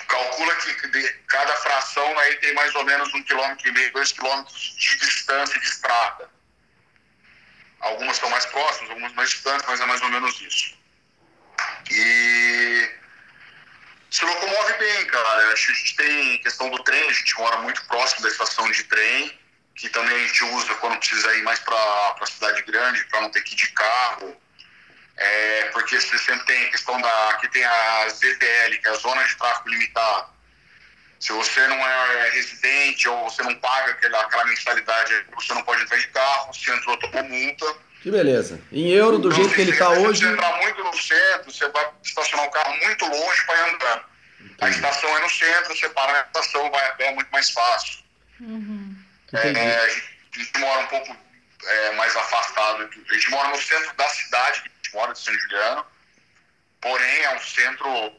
calcula 0.07 0.55
que 0.55 0.87
de 0.87 1.09
cada 1.27 1.55
fração 1.57 2.19
aí 2.19 2.35
tem 2.37 2.53
mais 2.53 2.73
ou 2.75 2.83
menos 2.83 3.13
um 3.13 3.23
quilômetro 3.23 3.67
e 3.67 3.71
meio, 3.71 3.93
dois 3.93 4.11
quilômetros 4.11 4.75
de 4.77 4.97
distância 4.97 5.59
de 5.59 5.65
estrada. 5.65 6.29
Algumas 7.79 8.17
são 8.17 8.29
mais 8.29 8.45
próximas, 8.47 8.89
algumas 8.89 9.13
mais 9.13 9.29
distantes, 9.29 9.65
mas 9.67 9.79
é 9.79 9.85
mais 9.85 10.01
ou 10.01 10.09
menos 10.09 10.41
isso. 10.41 10.75
E 11.91 12.89
se 14.15 14.25
locomove 14.25 14.73
bem, 14.73 15.05
cara. 15.07 15.51
A 15.51 15.55
gente 15.55 15.95
tem 15.95 16.37
questão 16.39 16.69
do 16.69 16.81
trem, 16.83 17.09
a 17.09 17.13
gente 17.13 17.37
mora 17.37 17.57
muito 17.57 17.83
próximo 17.85 18.21
da 18.21 18.29
estação 18.29 18.69
de 18.71 18.83
trem, 18.83 19.39
que 19.75 19.89
também 19.89 20.15
a 20.15 20.27
gente 20.27 20.43
usa 20.45 20.73
quando 20.75 20.97
precisa 20.97 21.35
ir 21.35 21.43
mais 21.43 21.59
para 21.59 21.75
a 22.21 22.25
cidade 22.25 22.61
grande, 22.63 23.03
para 23.05 23.21
não 23.21 23.29
ter 23.29 23.41
que 23.41 23.53
ir 23.53 23.57
de 23.57 23.67
carro 23.73 24.37
é, 25.17 25.69
porque 25.71 25.99
você 25.99 26.17
sempre 26.17 26.45
tem 26.45 26.65
a 26.65 26.71
questão 26.71 26.99
da. 26.99 27.29
Aqui 27.29 27.47
tem 27.49 27.63
a 27.63 28.09
ZTL, 28.09 28.77
que 28.81 28.87
é 28.87 28.91
a 28.91 28.95
Zona 28.95 29.23
de 29.23 29.35
Tráfego 29.35 29.69
Limitado. 29.69 30.33
Se 31.19 31.31
você 31.31 31.67
não 31.67 31.77
é 31.77 32.29
residente 32.31 33.07
ou 33.07 33.29
você 33.29 33.41
não 33.43 33.55
paga 33.55 33.91
aquela, 33.91 34.19
aquela 34.21 34.45
mensalidade, 34.45 35.25
você 35.33 35.53
não 35.53 35.63
pode 35.63 35.81
entrar 35.81 35.97
de 35.97 36.07
carro, 36.09 36.53
se 36.53 36.69
entrou, 36.69 36.97
tomou 36.97 37.23
multa. 37.23 37.65
Que 38.05 38.11
beleza. 38.11 38.61
Em 38.71 38.91
euro, 38.91 39.17
do 39.17 39.29
Então, 39.29 39.39
jeito 39.39 39.55
que 39.55 39.61
ele 39.61 39.75
tá 39.75 39.91
se 39.91 39.99
hoje. 40.01 40.23
você 40.23 40.31
entrar 40.31 40.61
muito 40.61 40.83
no 40.83 40.95
centro, 40.95 41.51
você 41.51 41.67
vai 41.69 41.89
estacionar 42.03 42.45
o 42.45 42.51
carro 42.51 42.77
muito 42.83 43.03
longe 43.03 43.45
para 43.47 43.57
ir 43.57 43.73
andando. 43.73 44.03
A 44.61 44.69
estação 44.69 45.17
é 45.17 45.21
no 45.21 45.29
centro, 45.31 45.75
você 45.75 45.89
para 45.89 46.13
na 46.13 46.21
estação, 46.21 46.69
vai 46.69 46.85
a 46.85 46.91
pé, 46.91 47.07
é 47.07 47.15
muito 47.15 47.31
mais 47.31 47.49
fácil. 47.49 47.97
Uhum. 48.41 48.95
Entendi. 49.33 49.59
É, 49.59 49.79
a, 49.79 49.87
gente, 49.89 50.59
mora 50.59 50.81
um 50.81 50.85
pouco 50.85 51.17
é, 51.65 51.91
mais 51.95 52.15
afastado. 52.15 52.83
A 53.09 53.13
gente 53.15 53.31
mora 53.31 53.47
no 53.47 53.59
centro 53.59 53.91
da 53.95 54.07
cidade, 54.07 54.59
a 54.59 54.83
gente 54.83 54.93
mora 54.93 55.11
de 55.11 55.19
São 55.19 55.33
Juliano. 55.33 55.85
Porém, 56.81 57.23
é 57.23 57.35
um 57.35 57.39
centro, 57.39 58.11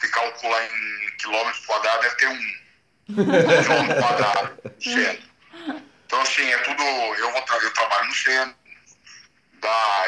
se 0.00 0.10
calcular 0.10 0.64
em 0.64 1.16
quilômetros 1.18 1.64
quadrados, 1.66 2.00
deve 2.00 2.16
ter 2.16 2.26
um 2.26 3.62
quilômetro 3.62 4.02
quadrado 4.02 4.74
de 4.76 4.92
centro. 4.92 5.30
Então, 6.10 6.20
assim, 6.22 6.42
é 6.42 6.58
tudo. 6.58 6.82
Eu, 6.82 7.30
vou 7.30 7.42
tra 7.42 7.56
eu 7.58 7.72
trabalho 7.72 8.08
no 8.08 8.14
centro. 8.16 8.56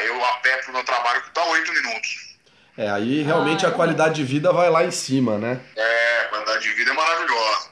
Dá, 0.03 0.05
eu 0.05 0.25
a 0.25 0.33
pé 0.33 0.57
pro 0.57 0.73
meu 0.73 0.83
trabalho 0.83 1.23
dá 1.33 1.43
oito 1.45 1.71
minutos. 1.71 2.37
É, 2.77 2.89
aí 2.89 3.21
realmente 3.21 3.65
Ah, 3.65 3.69
a 3.69 3.71
qualidade 3.71 4.15
de 4.15 4.23
vida 4.23 4.51
vai 4.51 4.69
lá 4.69 4.83
em 4.83 4.91
cima, 4.91 5.37
né? 5.37 5.61
É, 5.75 6.21
a 6.21 6.29
qualidade 6.29 6.63
de 6.63 6.73
vida 6.73 6.91
é 6.91 6.93
maravilhosa. 6.93 7.69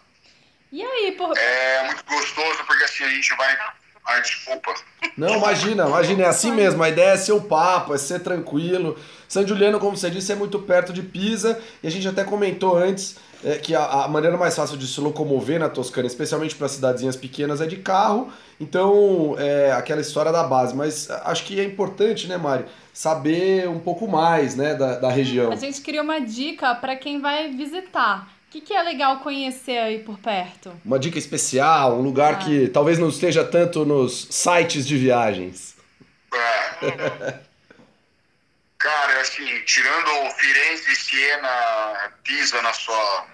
E 0.72 0.82
aí, 0.82 1.12
por... 1.14 1.38
É 1.38 1.84
muito 1.86 2.04
gostoso 2.06 2.64
porque 2.66 2.84
assim 2.84 3.04
a 3.04 3.10
gente 3.10 3.36
vai. 3.36 3.58
Ai, 4.06 4.22
desculpa. 4.22 4.74
Não, 5.18 5.36
imagina, 5.36 5.86
imagina, 5.86 6.24
é 6.24 6.28
assim 6.28 6.52
mesmo. 6.52 6.82
A 6.82 6.90
ideia 6.90 7.12
é 7.12 7.18
ser 7.18 7.34
o 7.34 7.42
papo, 7.42 7.94
é 7.94 7.98
ser 7.98 8.20
tranquilo. 8.20 8.98
San 9.28 9.46
Giuliano, 9.46 9.80
como 9.80 9.98
você 9.98 10.10
disse, 10.10 10.32
é 10.32 10.36
muito 10.36 10.60
perto 10.60 10.94
de 10.94 11.02
Pisa. 11.02 11.62
E 11.84 11.88
a 11.88 11.92
gente 11.92 12.08
até 12.08 12.24
comentou 12.24 12.78
antes 12.78 13.18
é, 13.44 13.58
que 13.58 13.74
a, 13.76 13.84
a 13.84 14.08
maneira 14.08 14.38
mais 14.38 14.56
fácil 14.56 14.78
de 14.78 14.88
se 14.88 15.00
locomover 15.02 15.60
na 15.60 15.70
Toscana, 15.70 16.08
especialmente 16.08 16.56
para 16.56 16.68
cidadezinhas 16.68 17.16
pequenas, 17.16 17.62
é 17.62 17.66
de 17.66 17.78
carro. 17.78 18.32
Então, 18.60 19.36
é 19.40 19.72
aquela 19.72 20.02
história 20.02 20.32
da 20.32 20.44
base. 20.44 20.76
Mas 20.76 21.10
acho 21.10 21.44
que 21.46 21.60
é 21.60 21.64
importante, 21.64 22.28
né, 22.28 22.38
Mari, 22.38 22.66
saber 22.94 23.68
um 23.68 23.80
pouco 23.80 24.08
mais 24.08 24.56
né, 24.56 24.76
da, 24.76 24.98
da 25.00 25.10
região. 25.10 25.52
a 25.52 25.56
gente 25.56 25.82
queria 25.82 26.02
uma 26.02 26.20
dica 26.20 26.76
para 26.76 26.96
quem 26.96 27.20
vai 27.20 27.50
visitar. 27.52 28.28
O 28.48 28.52
que, 28.52 28.60
que 28.60 28.74
é 28.74 28.84
legal 28.84 29.20
conhecer 29.20 29.78
aí 29.78 30.00
por 30.00 30.20
perto? 30.20 30.74
Uma 30.84 31.00
dica 31.00 31.18
especial, 31.18 31.98
um 31.98 32.02
lugar 32.02 32.34
Ah. 32.34 32.38
que 32.38 32.68
talvez 32.68 33.00
não 33.00 33.08
esteja 33.08 33.46
tanto 33.46 33.86
nos 33.86 34.28
sites 34.30 34.86
de 34.86 34.98
viagens. 34.98 35.76
É. 36.34 37.34
Cara, 38.78 39.22
assim, 39.22 39.46
tirando 39.66 40.10
Firenze, 40.36 40.96
Siena, 40.96 42.12
Pisa 42.24 42.62
na 42.62 42.74
sua, 42.74 43.26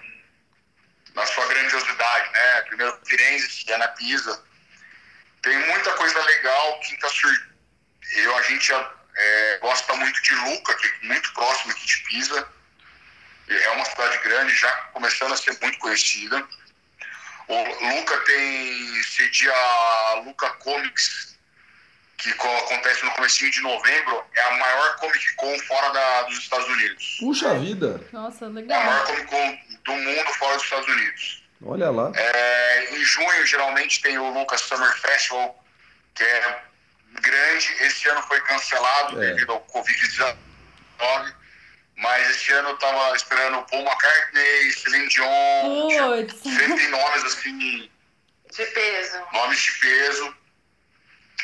na 1.18 1.26
sua 1.26 1.46
grandiosidade, 1.46 2.32
né? 2.32 2.62
Primeiro 2.62 2.98
Firenze, 3.04 3.50
Siena, 3.50 3.88
Pisa. 3.88 4.40
Tem 5.42 5.56
muita 5.66 5.92
coisa 5.94 6.22
legal, 6.22 6.80
Quinta 6.80 7.08
Sur... 7.08 7.48
Eu, 8.14 8.36
a 8.36 8.42
gente 8.42 8.72
é, 8.72 9.58
gosta 9.60 9.94
muito 9.96 10.22
de 10.22 10.34
Luca, 10.34 10.74
que 10.76 10.86
é 10.86 11.06
muito 11.08 11.32
próximo 11.34 11.72
aqui 11.72 11.86
de 11.86 11.96
Pisa. 12.04 12.48
É 13.48 13.70
uma 13.70 13.84
cidade 13.84 14.18
grande, 14.18 14.54
já 14.54 14.70
começando 14.92 15.32
a 15.34 15.36
ser 15.36 15.58
muito 15.60 15.78
conhecida. 15.78 16.46
O 17.48 17.96
Luca 17.96 18.16
tem 18.20 19.02
cedia 19.02 19.52
a 19.52 20.22
Luca 20.24 20.50
Comics, 20.50 21.36
que 22.18 22.32
co- 22.34 22.48
acontece 22.58 23.04
no 23.04 23.12
comecinho 23.12 23.50
de 23.50 23.60
novembro, 23.60 24.24
é 24.34 24.42
a 24.42 24.50
maior 24.58 24.96
Comic 24.96 25.34
Con 25.36 25.56
fora 25.60 25.88
da- 25.90 26.22
dos 26.22 26.38
Estados 26.38 26.66
Unidos. 26.68 27.16
Puxa 27.20 27.54
vida, 27.54 28.00
Nossa, 28.12 28.44
É 28.44 28.48
a 28.48 28.50
legal. 28.50 28.82
maior 28.84 29.06
Comic 29.06 29.26
Con 29.26 29.58
do 29.84 29.92
mundo 29.92 30.34
fora 30.34 30.54
dos 30.56 30.64
Estados 30.64 30.88
Unidos. 30.88 31.42
olha 31.64 31.90
lá. 31.90 32.12
É, 32.14 32.94
em 32.96 33.04
junho, 33.04 33.46
geralmente, 33.46 34.00
tem 34.02 34.18
o 34.18 34.30
Lucas 34.30 34.60
Summer 34.62 34.92
Festival, 34.98 35.64
que 36.14 36.24
é 36.24 36.62
grande. 37.20 37.72
Esse 37.84 38.08
ano 38.08 38.20
foi 38.22 38.40
cancelado 38.42 39.22
É. 39.22 39.32
devido 39.32 39.52
ao 39.52 39.60
Covid-19. 39.62 40.36
Mas 41.96 42.30
esse 42.30 42.52
ano 42.52 42.68
eu 42.70 42.76
tava 42.78 43.14
esperando 43.16 43.60
Paul 43.66 43.82
McCartney, 43.84 44.72
Celine 44.72 45.08
Dion, 45.08 45.88
Putz. 46.26 46.42
sempre 46.42 46.86
nomes 46.88 47.24
assim 47.24 47.90
De 48.52 48.66
peso. 48.66 49.18
nomes 49.32 49.58
de 49.60 49.72
peso. 49.72 50.36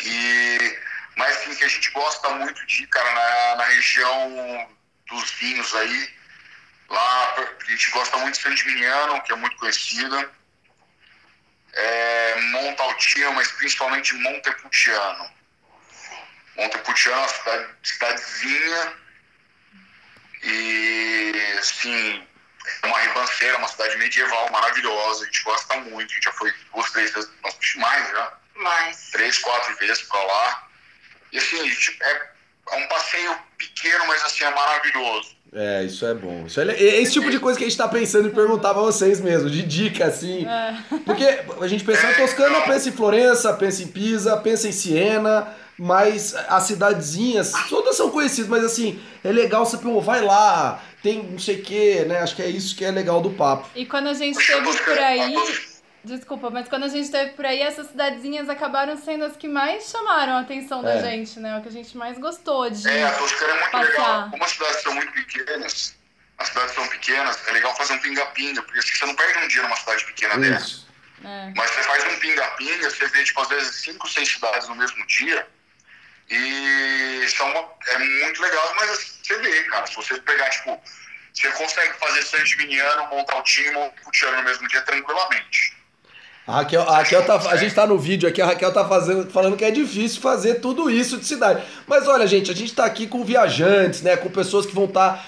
E, 0.03 0.79
mas 1.17 1.37
assim, 1.37 1.55
que 1.55 1.65
a 1.65 1.69
gente 1.69 1.91
gosta 1.91 2.31
muito 2.31 2.67
de 2.67 2.87
cara, 2.89 3.13
na, 3.13 3.57
na 3.57 3.65
região 3.65 4.69
dos 5.07 5.31
vinhos 5.33 5.75
aí. 5.75 6.15
Lá 6.89 7.35
a 7.39 7.71
gente 7.71 7.91
gosta 7.91 8.17
muito 8.19 8.37
de 8.37 8.43
San 8.43 8.57
Gimignano, 8.57 9.23
que 9.23 9.33
é 9.33 9.37
muito 9.37 9.57
conhecida. 9.57 10.31
É, 11.73 12.41
mas 13.35 13.51
principalmente 13.53 14.15
Montepulciano. 14.15 15.31
Montepulciano 16.57 17.19
é 17.19 17.21
uma 17.21 17.29
cidade, 17.29 17.75
cidadezinha 17.83 18.93
e, 20.43 21.57
assim, 21.59 22.29
é 22.83 22.87
uma 22.87 23.01
ribanceira, 23.01 23.59
uma 23.59 23.69
cidade 23.69 23.97
medieval 23.97 24.51
maravilhosa. 24.51 25.23
A 25.23 25.27
gente 25.27 25.43
gosta 25.43 25.77
muito. 25.81 26.11
A 26.11 26.15
gente 26.15 26.25
já 26.25 26.33
foi 26.33 26.53
duas, 26.73 26.91
três 26.93 27.13
vezes, 27.13 27.31
mais 27.77 28.11
já, 28.11 28.33
Mas. 28.57 29.11
três, 29.11 29.39
quatro 29.39 29.77
vezes 29.77 30.03
pra 30.03 30.23
lá. 30.23 30.69
E 31.33 31.39
assim, 31.39 31.59
é, 32.03 32.23
é 32.73 32.77
um 32.77 32.89
passeio 32.89 33.37
pequeno, 33.59 34.07
mas 34.07 34.23
assim, 34.23 34.45
é 34.45 34.51
maravilhoso. 34.51 35.35
É, 35.57 35.85
isso 35.85 36.05
é 36.05 36.13
bom. 36.13 36.45
Isso 36.47 36.61
é, 36.61 36.69
é 36.69 37.01
esse 37.01 37.13
tipo 37.13 37.31
de 37.31 37.39
coisa 37.39 37.57
que 37.57 37.65
a 37.65 37.69
gente 37.69 37.79
tá 37.79 37.87
pensando 37.87 38.27
em 38.27 38.33
perguntar 38.33 38.75
pra 38.75 38.83
vocês 38.83 39.21
mesmo, 39.21 39.49
de 39.49 39.63
dica, 39.63 40.07
assim. 40.07 40.45
É. 40.45 40.77
Porque 41.07 41.25
a 41.61 41.69
gente 41.69 41.85
pensa 41.85 42.11
em 42.11 42.15
Toscana, 42.15 42.61
pensa 42.63 42.89
em 42.89 42.93
Florença, 42.93 43.53
pensa 43.55 43.83
em 43.85 43.87
Pisa, 43.87 44.37
pensa 44.37 44.67
em 44.67 44.73
Siena, 44.73 45.55
mas 45.79 46.35
as 46.49 46.65
cidadezinhas, 46.65 47.53
todas 47.69 47.97
são 47.97 48.11
conhecidas, 48.11 48.49
mas 48.49 48.65
assim, 48.65 49.01
é 49.23 49.31
legal 49.31 49.65
você, 49.65 49.77
pô, 49.77 50.01
vai 50.01 50.23
lá, 50.23 50.83
tem 51.03 51.23
não 51.23 51.39
sei 51.39 51.57
o 51.57 51.63
que, 51.63 52.05
né? 52.05 52.19
Acho 52.19 52.35
que 52.35 52.43
é 52.43 52.49
isso 52.49 52.75
que 52.75 52.85
é 52.85 52.91
legal 52.91 53.21
do 53.21 53.31
papo. 53.31 53.69
E 53.77 53.87
quando 53.87 54.09
a 54.09 54.15
gente 54.15 54.37
esteve 54.41 54.63
por 54.63 54.75
Toscana, 54.75 55.07
aí. 55.07 55.35
Desculpa, 56.05 56.51
mas 56.51 56.69
quando 56.69 56.85
a 56.85 56.89
gente 56.89 57.05
esteve 57.07 57.31
por 57.33 57.47
aí, 57.47 57.63
essas 57.63 57.87
cidadezinhas 57.89 58.49
acabaram 58.51 58.95
sendo 58.97 59.25
as 59.25 59.37
que 59.37 59.49
mais 59.49 59.89
chamaram 59.91 60.35
a 60.35 60.41
atenção 60.41 60.83
da 60.83 60.95
É. 60.97 61.01
gente, 61.01 61.41
né? 61.41 61.57
O 61.59 61.63
que 61.63 61.69
a 61.69 61.73
gente 61.73 61.97
mais 61.97 62.19
gostou 62.19 62.69
de. 62.69 62.87
É, 62.87 63.05
a 63.05 63.13
Toscana 63.17 63.53
é 63.53 63.57
muito 63.61 63.71
Passar. 63.71 63.87
legal. 63.89 64.31
Como 64.31 64.45
as 64.45 64.51
cidades 64.51 64.83
são 64.83 64.95
muito 64.95 65.13
pequenas, 65.13 65.97
as 66.39 66.49
cidades 66.49 66.75
são 66.75 66.87
pequenas, 66.89 67.49
é 67.49 67.53
legal 67.53 67.75
fazer 67.75 67.95
um 67.95 67.99
pinga-pinga, 68.01 68.63
porque 68.63 68.79
assim, 68.81 68.95
você 68.95 69.07
não 69.07 69.15
perde 69.17 69.39
um 69.39 69.49
dia 69.49 69.63
numa 69.63 69.77
cidade 69.77 70.05
pequena 70.05 70.37
dessa. 70.37 70.85
É. 71.25 71.53
Mas 71.57 71.71
você 71.71 71.83
faz 71.85 72.05
um 72.05 72.19
pinga-pinga, 72.19 72.91
você 72.91 73.07
vê, 73.07 73.25
tipo, 73.25 73.41
às 73.41 73.49
vezes 73.49 73.77
cinco, 73.77 74.07
seis 74.07 74.29
cidades 74.31 74.69
no 74.69 74.75
mesmo 74.75 75.07
dia. 75.07 75.47
E 76.31 77.27
são 77.37 77.51
uma- 77.51 77.71
é 77.89 77.99
muito 77.99 78.43
legal, 78.43 78.75
mas 78.77 78.91
assim, 78.91 79.13
você 79.23 79.39
vê, 79.39 79.65
cara. 79.65 79.87
Se 79.87 79.95
você 79.95 80.19
pegar, 80.21 80.51
tipo, 80.51 80.83
você 81.33 81.51
consegue 81.53 81.95
fazer 81.99 82.23
San 82.23 82.45
Gimignano, 82.45 83.07
Montaltino 83.09 83.69
e 83.69 83.73
Montepulciano 83.73 84.37
no 84.39 84.43
mesmo 84.43 84.69
dia 84.69 84.83
tranquilamente. 84.83 85.75
A 86.47 86.57
Raquel, 86.57 86.83
a 86.83 86.97
Raquel 86.99 87.25
tá. 87.25 87.37
A 87.51 87.57
gente 87.57 87.75
tá 87.75 87.87
no 87.87 87.99
vídeo 87.99 88.29
aqui, 88.29 88.43
a 88.43 88.47
Raquel 88.47 88.73
tá 88.73 88.87
fazendo, 88.87 89.31
falando 89.31 89.57
que 89.57 89.65
é 89.65 89.71
difícil 89.71 90.21
fazer 90.21 90.57
tudo 90.57 90.91
isso 90.91 91.17
de 91.17 91.25
cidade. 91.25 91.63
Mas 91.87 92.07
olha, 92.07 92.27
gente, 92.27 92.51
a 92.51 92.55
gente 92.55 92.75
tá 92.75 92.85
aqui 92.85 93.07
com 93.07 93.25
viajantes, 93.25 94.03
né? 94.03 94.17
Com 94.17 94.29
pessoas 94.29 94.67
que 94.67 94.75
vão 94.75 94.85
estar 94.85 95.25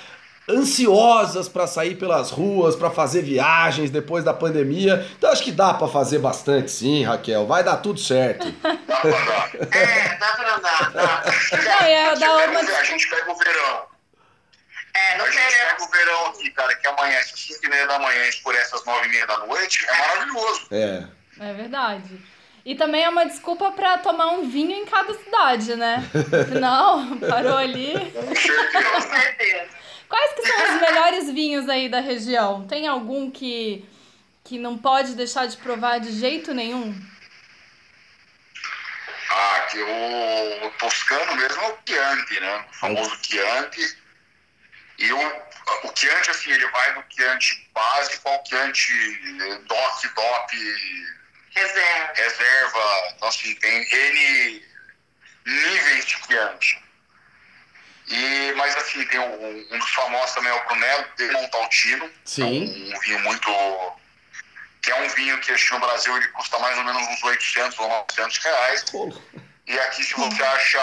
ansiosas 0.48 1.48
pra 1.48 1.66
sair 1.66 1.96
pelas 1.96 2.30
ruas, 2.30 2.76
pra 2.76 2.90
fazer 2.90 3.22
viagens 3.22 3.90
depois 3.90 4.22
da 4.22 4.34
pandemia. 4.34 5.06
Então 5.16 5.30
acho 5.30 5.42
que 5.42 5.52
dá 5.52 5.72
pra 5.72 5.88
fazer 5.88 6.18
bastante, 6.18 6.70
sim, 6.70 7.02
Raquel. 7.02 7.46
Vai 7.46 7.64
dar 7.64 7.78
tudo 7.78 7.98
certo. 7.98 8.46
Dá 8.62 8.76
pra 9.00 9.08
andar. 9.08 9.50
É, 9.72 10.18
dá 10.18 10.26
pra 10.36 10.56
andar. 10.56 10.92
Dá. 10.92 11.24
Não, 12.20 12.38
pega 12.38 12.50
uma. 12.50 12.78
a 12.78 12.84
gente 12.84 13.08
pega 13.08 13.32
o 13.32 13.36
verão. 13.36 13.95
É, 14.96 15.14
A 15.20 15.30
gente 15.30 15.56
pega 15.58 15.82
o 15.84 15.88
verão 15.90 16.26
aqui, 16.26 16.50
cara, 16.50 16.74
que 16.74 16.86
amanhece 16.88 17.34
às 17.34 17.40
5 17.40 17.66
e 17.66 17.68
meia 17.68 17.86
da 17.86 17.98
manhã 17.98 18.24
e 18.24 18.28
escurece 18.28 18.74
às 18.74 18.84
9 18.84 19.06
e 19.06 19.10
meia 19.10 19.26
da 19.26 19.38
noite. 19.38 19.84
É 19.88 19.98
maravilhoso. 19.98 20.66
É. 20.70 21.04
É 21.38 21.52
verdade. 21.52 22.18
E 22.64 22.74
também 22.74 23.04
é 23.04 23.08
uma 23.08 23.24
desculpa 23.26 23.70
pra 23.72 23.98
tomar 23.98 24.26
um 24.28 24.48
vinho 24.48 24.72
em 24.72 24.86
cada 24.86 25.12
cidade, 25.14 25.76
né? 25.76 26.02
Afinal, 26.42 27.00
parou 27.28 27.56
ali. 27.56 27.92
Com 28.10 28.22
Com 28.26 28.34
certeza. 28.34 29.00
certeza. 29.00 29.68
Quais 30.08 30.32
que 30.34 30.46
são 30.46 30.74
os 30.74 30.80
melhores 30.80 31.30
vinhos 31.30 31.68
aí 31.68 31.88
da 31.88 32.00
região? 32.00 32.66
Tem 32.66 32.86
algum 32.88 33.30
que, 33.30 33.84
que 34.44 34.58
não 34.58 34.78
pode 34.78 35.14
deixar 35.14 35.46
de 35.46 35.56
provar 35.58 35.98
de 36.00 36.12
jeito 36.12 36.54
nenhum? 36.54 36.94
Ah, 39.30 39.66
que 39.70 39.78
o, 39.78 40.66
o 40.66 40.70
toscano 40.78 41.34
mesmo 41.36 41.60
é 41.60 41.68
o 41.68 41.76
Chianti, 41.86 42.40
né? 42.40 42.64
O 42.70 42.74
famoso 42.74 43.18
Chianti. 43.22 43.98
E 44.98 45.12
o, 45.12 45.18
o 45.84 45.92
Chianti, 45.94 46.30
assim, 46.30 46.50
ele 46.52 46.66
vai 46.68 46.94
do 46.94 47.04
Chianti 47.14 47.68
básico 47.74 48.28
ao 48.28 48.42
Chianti 48.46 48.92
eh, 49.42 49.58
DOC, 49.66 50.08
DOP, 50.14 50.52
Reserva. 51.54 52.12
reserva. 52.14 53.12
Então, 53.16 53.28
assim, 53.28 53.54
tem 53.56 53.82
N 53.92 54.64
níveis 55.46 56.04
de 56.06 56.16
Chianti. 56.26 56.82
E, 58.08 58.52
mas, 58.56 58.76
assim, 58.76 59.04
tem 59.06 59.18
um, 59.18 59.66
um 59.74 59.78
dos 59.78 59.90
famosos 59.90 60.34
também 60.34 60.50
é 60.50 60.54
o 60.54 60.64
Brunello 60.66 61.06
de 61.16 61.30
Montaltino. 61.32 62.10
Sim. 62.24 62.90
É 62.92 62.96
um 62.96 63.00
vinho 63.00 63.18
muito... 63.20 63.50
Que 64.80 64.92
é 64.92 64.94
um 65.02 65.08
vinho 65.08 65.38
que 65.40 65.50
acho 65.50 65.66
que 65.66 65.72
no 65.74 65.80
Brasil 65.80 66.16
ele 66.16 66.28
custa 66.28 66.58
mais 66.60 66.78
ou 66.78 66.84
menos 66.84 67.02
uns 67.08 67.22
800 67.24 67.76
ou 67.80 67.88
900 67.88 68.38
reais. 68.38 68.84
Pô, 68.90 69.22
E 69.66 69.78
aqui, 69.80 70.04
se 70.04 70.14
você 70.14 70.42
acha 70.44 70.78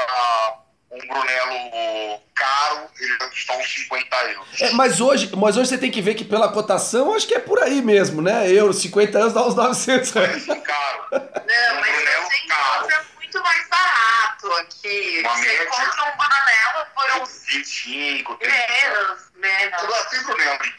um 0.94 1.08
Brunello 1.08 2.22
caro, 2.36 2.88
ele 3.00 3.18
vai 3.18 3.30
custar 3.30 3.58
uns 3.58 3.68
50 3.74 4.16
euros. 4.32 4.62
É, 4.62 4.72
mas, 4.72 5.02
hoje, 5.02 5.32
mas 5.36 5.58
hoje 5.58 5.70
você 5.70 5.78
tem 5.78 5.90
que 5.92 6.02
ver 6.02 6.14
que 6.16 6.24
pela 6.24 6.50
cotação, 6.52 7.14
acho 7.16 7.28
que 7.28 7.34
é 7.36 7.40
por 7.40 7.60
aí 7.62 7.82
mesmo, 7.82 8.22
né? 8.22 8.50
Euro, 8.52 8.74
50 8.74 9.18
anos 9.18 9.34
dá 9.34 9.46
uns 9.46 9.56
900 9.56 10.12
reais. 10.12 10.46
Mas 10.48 10.62
caro. 10.64 11.04
Não, 11.12 11.20
Um 11.20 11.82
mas 11.82 11.96
Brunello 11.96 12.24
você 12.26 12.48
caro. 12.48 12.78
encontra 12.86 13.06
muito 13.16 13.42
mais 13.44 13.68
barato 13.70 14.54
aqui. 14.62 15.20
Uma 15.22 15.36
você 15.36 15.42
média. 15.48 15.64
encontra 15.64 16.04
um 16.04 16.18
Brunello 16.18 16.86
por 16.96 17.22
uns 17.22 17.44
25, 17.48 18.36
30. 18.36 18.56
menos, 18.56 19.20
menos. 19.36 19.90
Lá 19.90 20.06
tem 20.06 20.24
Brunello 20.24 20.60
de 20.64 20.74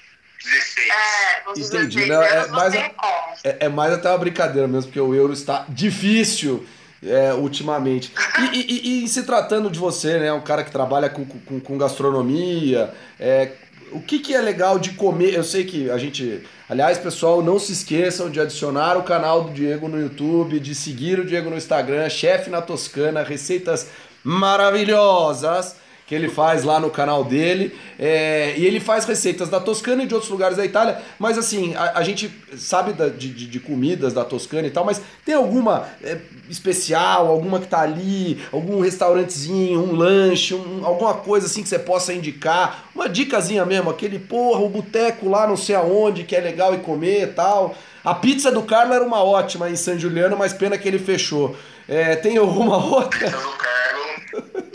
16. 0.50 0.88
É, 0.90 1.40
Entendi, 1.50 1.96
16 1.96 2.08
não, 2.08 2.22
é, 2.22 2.36
euros 2.38 2.50
você 2.50 2.76
é- 2.78 2.86
encontra. 2.86 3.34
É, 3.44 3.56
é 3.60 3.68
mais 3.68 3.92
até 3.92 4.08
uma 4.10 4.18
brincadeira 4.18 4.68
mesmo, 4.68 4.90
porque 4.90 5.00
o 5.00 5.14
euro 5.14 5.32
está 5.32 5.64
difícil 5.68 6.66
é, 7.06 7.34
ultimamente. 7.34 8.12
E, 8.52 8.56
e- 8.58 9.00
e- 9.00 9.04
e 9.04 9.08
se 9.08 9.22
tratando 9.24 9.70
de 9.70 9.78
você, 9.78 10.18
né? 10.18 10.32
Um 10.32 10.40
cara 10.40 10.64
que 10.64 10.70
trabalha 10.70 11.08
com, 11.08 11.24
com, 11.24 11.60
com 11.60 11.78
gastronomia, 11.78 12.90
é, 13.18 13.52
o 13.92 14.00
que, 14.00 14.18
que 14.18 14.34
é 14.34 14.40
legal 14.40 14.78
de 14.78 14.90
comer? 14.90 15.34
Eu 15.34 15.44
sei 15.44 15.64
que 15.64 15.90
a 15.90 15.98
gente. 15.98 16.42
Aliás, 16.68 16.96
pessoal, 16.98 17.42
não 17.42 17.58
se 17.58 17.72
esqueçam 17.72 18.30
de 18.30 18.40
adicionar 18.40 18.96
o 18.96 19.02
canal 19.02 19.44
do 19.44 19.52
Diego 19.52 19.86
no 19.86 20.00
YouTube, 20.00 20.58
de 20.58 20.74
seguir 20.74 21.20
o 21.20 21.24
Diego 21.24 21.50
no 21.50 21.56
Instagram, 21.56 22.08
chefe 22.08 22.48
na 22.50 22.62
Toscana, 22.62 23.22
receitas 23.22 23.88
maravilhosas 24.24 25.76
que 26.06 26.14
ele 26.14 26.28
faz 26.28 26.64
lá 26.64 26.78
no 26.78 26.90
canal 26.90 27.24
dele. 27.24 27.74
É, 27.98 28.54
e 28.58 28.66
ele 28.66 28.78
faz 28.80 29.04
receitas 29.06 29.48
da 29.48 29.58
Toscana 29.58 30.02
e 30.02 30.06
de 30.06 30.12
outros 30.14 30.30
lugares 30.30 30.56
da 30.56 30.64
Itália. 30.64 31.00
Mas 31.18 31.38
assim, 31.38 31.74
a, 31.74 31.98
a 31.98 32.02
gente 32.02 32.30
sabe 32.56 32.92
da- 32.92 33.08
de, 33.08 33.30
de- 33.30 33.60
comidas 33.60 34.12
da 34.12 34.24
Toscana 34.24 34.66
e 34.66 34.70
tal, 34.70 34.84
mas 34.84 35.00
tem 35.24 35.34
alguma 35.34 35.88
é, 36.02 36.18
especial, 36.50 37.26
alguma 37.28 37.58
que 37.58 37.66
tá 37.66 37.80
ali, 37.80 38.38
algum 38.52 38.80
restaurantezinho, 38.80 39.80
um 39.80 39.94
lanche, 39.94 40.54
um- 40.54 40.84
alguma 40.84 41.14
coisa 41.14 41.46
assim 41.46 41.62
que 41.62 41.68
você 41.68 41.78
possa 41.78 42.12
indicar? 42.12 42.84
Uma 42.94 43.08
dicasinha 43.08 43.64
mesmo, 43.64 43.88
aquele 43.90 44.18
porra, 44.18 44.60
o 44.60 44.68
boteco 44.68 45.28
lá 45.28 45.46
não 45.46 45.56
sei 45.56 45.74
aonde 45.74 46.24
que 46.24 46.36
é 46.36 46.40
legal 46.40 46.74
e 46.74 46.78
comer 46.78 47.22
e 47.22 47.26
tal. 47.28 47.74
A 48.04 48.14
pizza 48.14 48.52
do 48.52 48.62
Carlo 48.62 48.92
era 48.92 49.02
uma 49.04 49.24
ótima 49.24 49.70
em 49.70 49.76
San 49.76 49.98
Giuliano, 49.98 50.36
mas 50.36 50.52
pena 50.52 50.76
que 50.76 50.86
ele 50.86 50.98
fechou. 50.98 51.56
É, 51.88 52.16
tem 52.16 52.36
alguma 52.36 52.76
outra? 52.84 53.32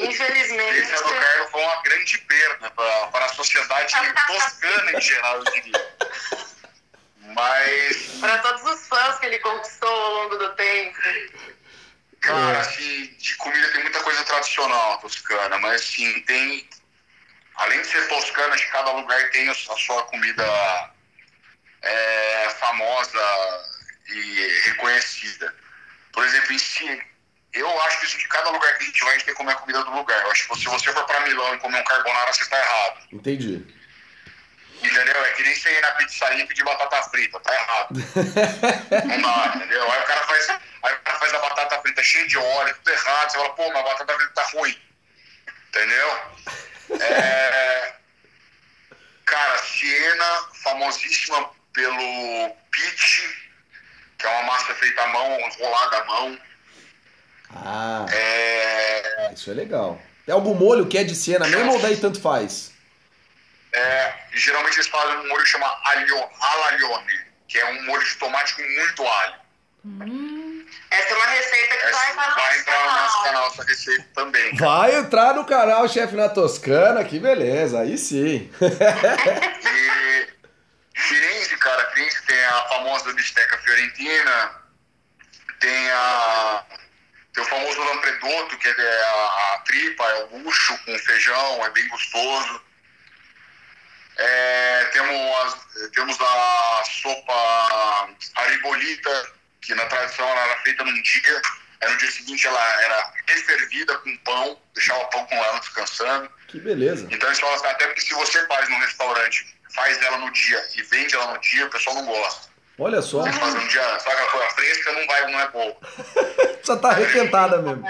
Infelizmente, 0.09 0.81
Pizza 0.81 1.03
do 1.03 1.09
Carlo 1.09 1.47
foi 1.49 1.61
uma 1.61 1.81
grande 1.81 2.17
perda 2.19 2.71
para, 2.71 3.07
para 3.07 3.25
a 3.25 3.29
sociedade 3.29 3.93
toscana 4.27 4.91
em 4.91 5.01
geral, 5.01 5.37
eu 5.37 5.43
diria. 5.45 5.95
Mas, 7.33 8.17
para 8.19 8.39
todos 8.39 8.63
os 8.63 8.87
fãs 8.87 9.19
que 9.19 9.25
ele 9.27 9.39
conquistou 9.39 9.89
ao 9.89 10.13
longo 10.13 10.37
do 10.37 10.55
tempo. 10.55 10.97
cara, 12.21 12.59
assim, 12.59 13.15
de 13.17 13.35
comida 13.35 13.71
tem 13.71 13.83
muita 13.83 14.01
coisa 14.01 14.23
tradicional 14.23 14.99
toscana, 14.99 15.57
mas 15.59 15.81
assim, 15.81 16.21
tem. 16.21 16.67
Além 17.55 17.81
de 17.81 17.87
ser 17.87 18.07
toscana, 18.07 18.53
acho 18.53 18.65
que 18.65 18.71
cada 18.71 18.91
lugar 18.91 19.29
tem 19.31 19.49
a 19.49 19.53
sua 19.53 20.03
comida 20.03 20.91
é, 21.81 22.49
famosa 22.57 23.65
e 24.07 24.61
reconhecida. 24.65 25.53
Por 26.13 26.25
exemplo, 26.25 26.53
em 26.53 26.57
si, 26.57 27.01
eu 27.53 27.81
acho 27.81 27.99
que 27.99 28.05
assim, 28.05 28.17
de 28.17 28.27
cada 28.27 28.49
lugar 28.49 28.77
que 28.77 28.83
a 28.83 28.85
gente 28.85 29.03
vai, 29.03 29.09
a 29.09 29.13
gente 29.13 29.25
tem 29.25 29.33
que 29.33 29.37
comer 29.37 29.53
a 29.53 29.55
comida 29.55 29.83
do 29.83 29.91
lugar. 29.91 30.21
Eu 30.21 30.31
acho 30.31 30.47
que 30.47 30.59
se 30.59 30.65
você 30.65 30.93
for 30.93 31.03
para 31.05 31.19
Milão 31.21 31.55
e 31.55 31.59
comer 31.59 31.79
um 31.79 31.83
carbonara, 31.83 32.31
você 32.31 32.43
está 32.43 32.57
errado. 32.57 33.07
Entendi. 33.11 33.65
Entendeu? 34.81 35.25
É 35.25 35.31
que 35.33 35.43
nem 35.43 35.55
você 35.55 35.77
ir 35.77 35.81
na 35.81 35.91
pizzaria 35.91 36.43
e 36.43 36.47
pedir 36.47 36.63
batata 36.63 37.03
frita, 37.09 37.39
tá 37.39 37.53
errado. 37.53 37.89
Não 39.05 39.21
dá, 39.21 39.53
entendeu? 39.55 39.91
Aí 39.91 40.01
o 40.01 40.05
cara 40.05 40.25
faz, 40.25 40.49
aí 40.49 40.93
o 40.93 40.99
cara 40.99 41.19
faz 41.19 41.33
a 41.33 41.39
batata 41.39 41.81
frita 41.81 42.03
cheia 42.03 42.27
de 42.27 42.37
óleo, 42.37 42.75
tudo 42.75 42.93
errado. 42.93 43.31
Você 43.31 43.37
fala, 43.37 43.53
pô, 43.55 43.67
mas 43.69 43.77
a 43.77 43.83
batata 43.83 44.15
frita 44.15 44.33
tá 44.33 44.43
ruim. 44.53 44.81
Entendeu? 45.69 46.19
É... 47.01 47.93
Cara, 49.25 49.57
Siena, 49.59 50.49
famosíssima 50.63 51.51
pelo 51.73 52.55
pit, 52.71 53.49
que 54.17 54.25
é 54.25 54.29
uma 54.29 54.43
massa 54.43 54.73
feita 54.75 55.03
à 55.03 55.07
mão, 55.07 55.39
enrolada 55.39 55.97
à 55.97 56.05
mão. 56.05 56.39
Ah, 57.55 58.05
É... 58.11 59.31
isso 59.33 59.49
é 59.51 59.53
legal. 59.53 59.99
Tem 60.25 60.33
algum 60.33 60.53
molho 60.53 60.85
que 60.87 60.97
é 60.97 61.03
de 61.03 61.15
Siena 61.15 61.47
mesmo 61.47 61.73
ou 61.73 61.79
daí 61.81 61.97
tanto 61.97 62.21
faz? 62.21 62.71
É, 63.73 64.13
geralmente 64.33 64.75
eles 64.75 64.87
fazem 64.87 65.15
um 65.17 65.27
molho 65.27 65.43
que 65.43 65.49
chama 65.49 65.67
alho, 65.85 66.27
alaglione, 66.39 67.19
que 67.47 67.57
é 67.59 67.65
um 67.65 67.85
molho 67.85 68.03
de 68.03 68.15
tomate 68.15 68.55
com 68.55 68.61
muito 68.61 69.07
alho. 69.07 69.33
Hum, 69.85 70.65
Essa 70.91 71.13
é 71.13 71.15
uma 71.15 71.25
receita 71.27 71.75
que 71.77 71.85
Essa 71.85 71.97
vai 71.97 72.13
para 72.13 72.31
o 72.31 72.35
vai 72.35 72.47
nosso 72.47 72.59
entrar 72.59 72.79
no 72.79 72.85
nosso 73.01 73.17
canal. 73.23 73.23
canal 73.33 73.47
essa 73.47 73.63
receita 73.63 74.05
também. 74.13 74.55
Vai 74.57 74.95
entrar 74.95 75.33
no 75.35 75.45
canal 75.45 75.87
Chefe 75.87 76.15
na 76.15 76.29
Toscana, 76.29 77.03
que 77.05 77.19
beleza, 77.19 77.79
aí 77.79 77.97
sim. 77.97 78.51
E 78.61 80.27
Firenze, 80.99 81.57
cara, 81.57 81.85
Firenze 81.91 82.21
tem 82.27 82.43
a 82.45 82.61
famosa 82.67 83.13
bisteca 83.13 83.57
fiorentina, 83.59 84.51
tem 85.59 85.89
a 85.91 86.63
tem 87.39 87.41
o 87.41 87.45
famoso 87.45 87.81
lampredotto, 87.83 88.57
que 88.57 88.67
é 88.67 89.03
a, 89.03 89.53
a 89.53 89.57
tripa, 89.65 90.03
é 90.03 90.23
o 90.23 90.27
bucho 90.39 90.77
com 90.85 90.97
feijão, 90.99 91.65
é 91.65 91.69
bem 91.71 91.87
gostoso. 91.87 92.61
É, 94.17 94.85
temos, 94.91 95.37
as- 95.43 95.89
temos 95.91 96.17
a 96.19 96.83
sopa 97.01 98.09
aribolita, 98.35 99.31
que 99.61 99.73
na 99.75 99.85
tradição 99.85 100.27
ela 100.27 100.41
era 100.41 100.57
feita 100.61 100.83
num 100.83 101.01
dia, 101.01 101.41
aí 101.81 101.89
no 101.91 101.97
dia 101.97 102.11
seguinte 102.11 102.45
ela 102.45 102.81
era 102.83 103.13
refervida 103.27 103.97
com 103.99 104.17
pão, 104.17 104.61
deixava 104.73 104.99
o 105.03 105.07
pão 105.07 105.25
com 105.25 105.35
ela 105.35 105.59
descansando. 105.59 106.29
Que 106.49 106.59
beleza. 106.59 107.07
Então 107.09 107.29
eles 107.29 107.39
falam 107.39 107.55
assim, 107.55 107.67
até 107.67 107.85
porque 107.87 108.01
se 108.01 108.13
você 108.13 108.45
faz 108.47 108.67
num 108.69 108.79
restaurante, 108.79 109.57
faz 109.73 110.01
ela 110.01 110.17
no 110.17 110.31
dia 110.31 110.67
e 110.75 110.81
vende 110.83 111.15
ela 111.15 111.33
no 111.33 111.39
dia, 111.39 111.65
o 111.65 111.69
pessoal 111.69 111.95
não 111.95 112.05
gosta. 112.05 112.48
Olha 112.79 113.01
só, 113.01 113.21
Você 113.23 113.33
faz 113.33 113.53
um 113.55 113.67
dia, 113.67 113.99
sabe 113.99 114.15
aquela 114.15 114.31
coisa 114.31 114.49
fresca, 114.51 114.93
não 114.93 115.05
vai, 115.05 115.31
não 115.31 115.39
é 115.39 115.47
boa. 115.49 115.75
precisa 116.59 116.73
estar 116.73 116.91
requentada 116.93 117.57
mesmo. 117.61 117.85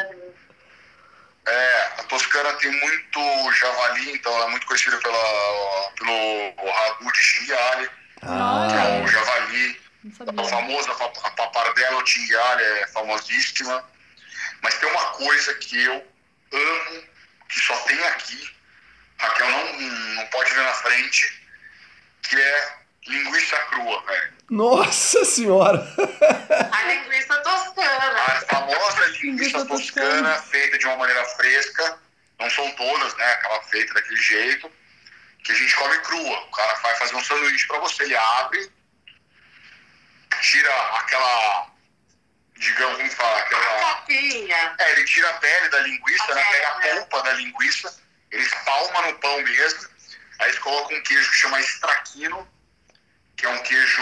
É, 1.45 1.84
a 1.99 2.04
Toscana 2.04 2.54
tem 2.54 2.71
muito 2.71 3.52
javali, 3.54 4.12
então 4.13 4.34
ela 4.36 4.45
é 4.45 4.49
muito 4.49 4.65
conhecida 4.67 4.97
pela, 4.97 5.91
pelo 5.97 6.71
ragu 6.71 7.12
de 7.12 7.23
cinghiale, 7.23 7.88
que 8.19 8.25
é 8.25 8.30
Ah, 8.30 9.02
o 9.04 9.08
javali. 9.08 9.82
A 10.28 10.43
famosa 10.43 10.91
a 10.91 11.30
papardela 11.32 11.97
ou 11.97 12.08
cinghiale 12.08 12.63
é 12.63 12.88
famosíssima. 12.88 13.84
Mas 14.62 14.73
tem 14.75 14.89
uma 14.89 15.06
coisa 15.12 15.54
que 15.56 15.84
eu 15.84 15.93
amo, 16.52 17.04
que 17.49 17.60
só 17.60 17.75
tem 17.82 18.02
aqui, 18.08 18.49
Raquel 19.17 19.49
não, 19.49 19.80
não 20.15 20.25
pode 20.28 20.54
ver 20.54 20.63
na 20.63 20.73
frente, 20.73 21.41
que 22.23 22.36
é 22.39 22.79
linguiça 23.10 23.58
crua, 23.65 24.02
velho. 24.06 24.34
nossa 24.50 25.26
senhora. 25.26 25.86
A 26.72 26.84
linguiça 26.84 27.36
toscana. 27.41 28.22
A 28.28 28.41
famosa 28.41 29.06
linguiça 29.08 29.22
Linguiça 29.26 29.65
toscana, 29.65 30.10
toscana. 30.30 30.41
feita 30.43 30.78
de 30.78 30.86
uma 30.86 30.98
maneira 30.98 31.24
fresca, 31.26 32.00
não 32.39 32.50
são 32.50 32.69
todas, 32.72 33.15
né? 33.15 33.32
Aquela 33.34 33.62
feita 33.63 33.93
daquele 33.93 34.15
jeito, 34.22 34.72
que 35.43 35.52
a 35.52 35.56
gente 35.56 35.76
come 35.76 35.98
crua. 36.00 36.39
O 36.45 36.52
cara 36.52 36.74
vai 36.76 36.95
fazer 36.95 37.15
um 37.15 37.24
sanduíche 37.24 37.67
pra 37.67 37.80
você, 37.80 38.04
ele 38.04 38.15
abre, 38.15 38.72
tira 40.41 40.72
aquela, 40.98 41.67
digamos, 42.58 42.98
como 42.98 43.12
fala, 43.12 43.38
A 43.38 43.41
aquela. 43.41 43.95
copinha. 43.95 44.76
É, 44.80 44.91
ele 44.93 45.04
tira 45.06 45.30
a 45.30 45.34
pele 45.34 45.69
da 45.69 45.80
linguiça, 45.82 46.34
né? 46.36 46.41
A 46.41 46.45
Pega 46.52 46.67
a 46.69 46.80
né? 46.80 46.95
polpa 46.95 47.24
da 47.24 47.34
linguiça, 47.34 47.98
ele 48.32 48.43
espalma 48.43 49.02
no 49.04 49.19
pão 49.19 49.41
mesmo, 49.41 49.89
aí 50.39 50.50
eles 50.50 50.60
colocam 50.60 50.98
um 50.98 51.04
queijo 51.04 51.30
que 51.30 51.38
chama 51.38 51.60
estraquino, 51.60 52.48
que 53.39 53.45
é 53.45 53.49
um 53.49 53.63
queijo. 53.63 54.02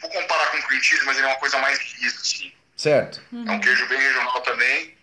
Vou 0.00 0.10
comparar 0.10 0.50
com 0.52 0.62
cream 0.62 0.82
cheese, 0.82 1.04
mas 1.04 1.16
ele 1.16 1.26
é 1.26 1.30
uma 1.30 1.38
coisa 1.38 1.58
mais 1.58 1.78
lisa, 1.98 2.20
assim. 2.20 2.52
Certo. 2.76 3.20
É 3.32 3.50
um 3.50 3.60
queijo 3.60 3.86
bem 3.86 4.00
regional 4.00 4.40
também. 4.42 4.96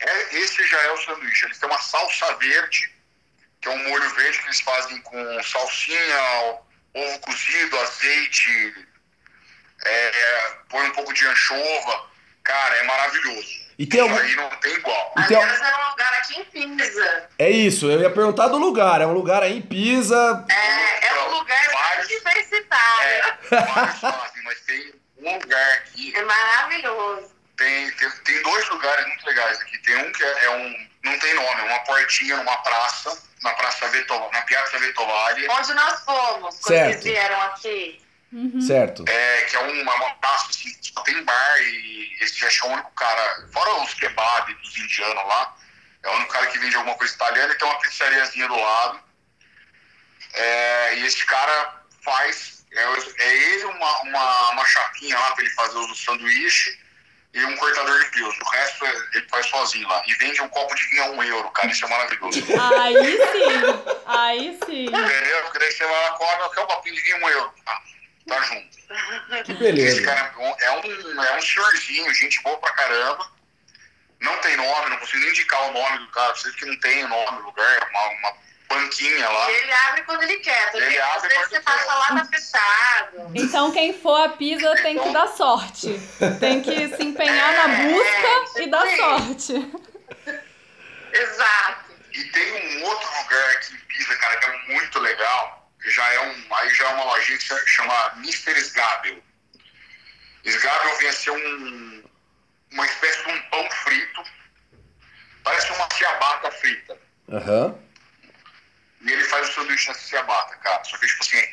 É, 0.00 0.36
esse 0.36 0.66
já 0.66 0.80
é 0.82 0.92
o 0.92 1.04
sanduíche. 1.04 1.44
Eles 1.44 1.58
têm 1.58 1.68
uma 1.68 1.80
salsa 1.80 2.34
verde, 2.36 2.92
que 3.60 3.68
é 3.68 3.70
um 3.70 3.88
molho 3.88 4.14
verde 4.14 4.38
que 4.38 4.46
eles 4.46 4.60
fazem 4.60 5.00
com 5.02 5.42
salsinha, 5.42 6.58
ovo 6.94 7.18
cozido, 7.20 7.78
azeite, 7.80 8.86
é, 9.84 10.56
põe 10.68 10.86
um 10.86 10.92
pouco 10.92 11.12
de 11.12 11.26
anchova. 11.26 12.10
Cara, 12.42 12.76
é 12.76 12.82
maravilhoso. 12.84 13.63
E 13.78 13.86
tem 13.86 14.00
Isso 14.00 14.08
algum- 14.08 14.22
aí 14.24 14.36
não 14.36 14.50
tem 14.60 14.72
igual. 14.74 15.12
E 15.18 15.22
tem 15.24 15.36
al- 15.36 15.42
Aliás, 15.42 15.60
era 15.62 15.86
um 15.86 15.90
lugar 15.90 16.14
aqui 16.14 16.40
em 16.40 16.44
Pisa. 16.76 17.28
É 17.38 17.50
isso, 17.50 17.90
eu 17.90 18.00
ia 18.00 18.10
perguntar 18.10 18.48
do 18.48 18.58
lugar. 18.58 19.00
É 19.00 19.06
um 19.06 19.12
lugar 19.12 19.42
aí 19.42 19.58
em 19.58 19.62
Pisa. 19.62 20.44
É, 20.48 21.06
é 21.06 21.22
um 21.24 21.30
lugar 21.38 21.70
Vários. 21.72 22.06
bem 22.08 22.18
diversitário. 22.18 23.08
É, 23.50 23.60
vários 23.60 23.98
fazem, 24.00 24.42
mas 24.44 24.60
tem 24.60 24.94
um 25.18 25.38
lugar 25.38 25.72
aqui 25.78 26.14
É 26.16 26.22
maravilhoso. 26.22 27.34
Tem, 27.56 27.90
tem, 27.92 28.10
tem 28.24 28.42
dois 28.42 28.68
lugares 28.68 29.06
muito 29.06 29.26
legais 29.26 29.60
aqui. 29.60 29.78
Tem 29.78 29.96
um 29.96 30.12
que 30.12 30.24
é, 30.24 30.44
é 30.44 30.50
um. 30.50 30.88
Não 31.04 31.18
tem 31.18 31.34
nome, 31.34 31.60
é 31.60 31.64
uma 31.64 31.78
portinha 31.80 32.36
numa 32.38 32.56
praça, 32.58 33.16
na 33.42 33.52
Praça 33.54 33.86
Veto, 33.88 34.14
na 34.32 34.42
Piazza 34.42 34.78
Vettovale. 34.78 35.46
Onde 35.50 35.74
nós 35.74 36.00
fomos, 36.04 36.58
quando 36.60 36.66
Certo. 36.76 36.90
eles 36.92 37.04
vieram 37.04 37.40
aqui. 37.42 38.00
Certo. 38.60 39.04
é, 39.08 39.42
que 39.42 39.56
é 39.56 39.60
um- 39.62 39.82
uma 39.82 39.96
montaça 39.98 40.50
assim, 40.50 40.72
que 40.80 40.92
só 40.92 41.00
tem 41.02 41.22
bar 41.24 41.58
e 41.62 42.16
esse 42.20 42.34
que 42.34 42.44
é 42.44 42.68
o 42.68 42.72
único 42.72 42.90
cara, 42.92 43.48
fora 43.52 43.74
os 43.82 43.94
kebab 43.94 44.54
dos 44.54 44.76
indianos 44.76 45.26
lá, 45.26 45.56
é 46.02 46.08
o 46.08 46.12
único 46.16 46.32
cara 46.32 46.46
que 46.48 46.58
vende 46.58 46.76
alguma 46.76 46.96
coisa 46.96 47.14
italiana 47.14 47.52
e 47.52 47.58
tem 47.58 47.68
uma 47.68 47.78
pizzariazinha 47.78 48.48
do 48.48 48.56
lado. 48.58 49.00
É, 50.34 50.96
e 50.96 51.06
esse 51.06 51.24
cara 51.26 51.82
faz, 52.04 52.64
é, 52.72 52.82
é 53.24 53.36
ele 53.54 53.64
uma, 53.66 54.02
uma, 54.02 54.50
uma 54.50 54.66
chapinha 54.66 55.18
lá 55.18 55.32
para 55.32 55.44
ele 55.44 55.54
fazer 55.54 55.78
o 55.78 55.94
sanduíche 55.94 56.78
e 57.32 57.44
um 57.44 57.56
cortador 57.56 57.98
de 58.00 58.06
frios. 58.10 58.36
O 58.40 58.48
resto 58.50 58.84
é- 58.86 59.08
ele 59.14 59.28
faz 59.28 59.46
sozinho 59.46 59.88
lá. 59.88 60.02
E 60.06 60.14
vende 60.14 60.40
um 60.40 60.48
copo 60.48 60.74
de 60.74 60.84
vinho 60.88 61.04
a 61.04 61.10
um 61.10 61.22
euro, 61.22 61.50
cara, 61.50 61.68
isso 61.68 61.84
é 61.84 61.88
maravilhoso. 61.88 62.38
Aí 62.80 63.16
sim, 63.16 64.02
aí 64.06 64.58
sim. 64.66 64.84
Entendeu? 64.86 65.42
Porque 65.44 65.58
daí 65.58 65.72
você 65.72 65.84
vai 65.84 66.02
lá, 66.04 66.10
come, 66.12 66.54
quer 66.54 66.60
um 66.60 66.66
copinho 66.66 66.94
de 66.94 67.00
vinho 67.02 67.16
a 67.16 67.18
um 67.20 67.28
euro. 67.30 67.54
Ah, 67.66 67.80
tá 68.28 68.40
junto. 68.42 69.44
Que 69.44 69.52
Esse 69.52 69.54
beleza. 69.54 70.02
cara 70.04 70.32
é 70.36 70.38
um, 70.38 70.54
é 70.58 70.70
um, 70.72 71.22
é 71.24 71.36
um 71.36 71.42
senhorzinho, 71.42 72.14
gente 72.14 72.42
boa 72.42 72.56
pra 72.58 72.72
caramba. 72.72 73.32
Não 74.20 74.36
tem 74.38 74.56
nome, 74.56 74.90
não 74.90 74.96
consigo 74.98 75.18
nem 75.20 75.30
indicar 75.30 75.62
o 75.68 75.72
nome 75.72 75.98
do 75.98 76.06
cara, 76.08 76.32
precisa 76.32 76.54
que 76.56 76.64
não 76.64 76.78
tem 76.80 77.04
o 77.04 77.08
nome 77.08 77.38
do 77.38 77.44
lugar, 77.44 77.82
é 77.82 77.84
uma, 77.90 78.08
uma 78.08 78.36
banquinha 78.70 79.28
lá. 79.28 79.50
E 79.50 79.54
ele 79.56 79.72
abre 79.72 80.02
quando 80.04 80.22
ele 80.22 80.36
quer. 80.38 80.72
tá 80.72 80.78
Ele? 80.78 80.98
Às 80.98 81.16
abre 81.16 81.28
vezes 81.28 81.42
quando 81.42 81.50
você 81.50 81.56
quer. 81.56 81.62
passa 81.62 81.94
lá, 81.94 82.06
tá 82.08 82.24
fechado. 82.24 83.30
Então 83.34 83.72
quem 83.72 83.92
for 84.00 84.24
a 84.24 84.28
pizza 84.30 84.74
tem 84.76 84.98
que 84.98 85.10
dar 85.10 85.28
sorte. 85.28 86.00
Tem 86.40 86.62
que 86.62 86.88
se 86.96 87.02
empenhar 87.02 87.52
na 87.52 87.68
busca 87.68 88.62
e 88.62 88.66
dar 88.70 88.86
sorte. 88.96 89.52
Exato. 91.12 91.84
E 92.12 92.24
tem 92.24 92.78
um 92.78 92.84
outro 92.84 93.08
lugar 93.22 93.50
aqui 93.50 93.74
em 93.74 93.78
Pisa, 93.78 94.16
cara, 94.16 94.36
que 94.38 94.46
é 94.46 94.58
muito 94.74 94.98
legal. 95.00 95.63
Já 95.84 96.12
é 96.12 96.20
um, 96.20 96.54
aí 96.54 96.74
já 96.74 96.84
é 96.84 96.94
uma 96.94 97.04
lojinha 97.04 97.38
que 97.38 97.44
se 97.44 97.66
chama 97.68 98.12
Mr. 98.16 98.58
Sgabel. 98.58 99.22
Sgabel 100.44 100.96
vem 100.98 101.08
a 101.08 101.12
ser 101.12 101.30
um, 101.30 102.04
uma 102.72 102.86
espécie 102.86 103.24
de 103.24 103.32
um 103.32 103.42
pão 103.50 103.70
frito. 103.70 104.22
Parece 105.42 105.72
uma 105.72 105.88
ciabatta 105.94 106.50
frita. 106.52 106.98
Aham. 107.30 107.78
E 109.02 109.12
ele 109.12 109.24
faz 109.24 109.48
o 109.48 109.52
sanduíche 109.52 109.88
nessa 109.88 110.00
ciabatta, 110.00 110.56
cara. 110.56 110.82
Só 110.84 110.96
que, 110.96 111.06
tipo 111.06 111.22
assim, 111.22 111.44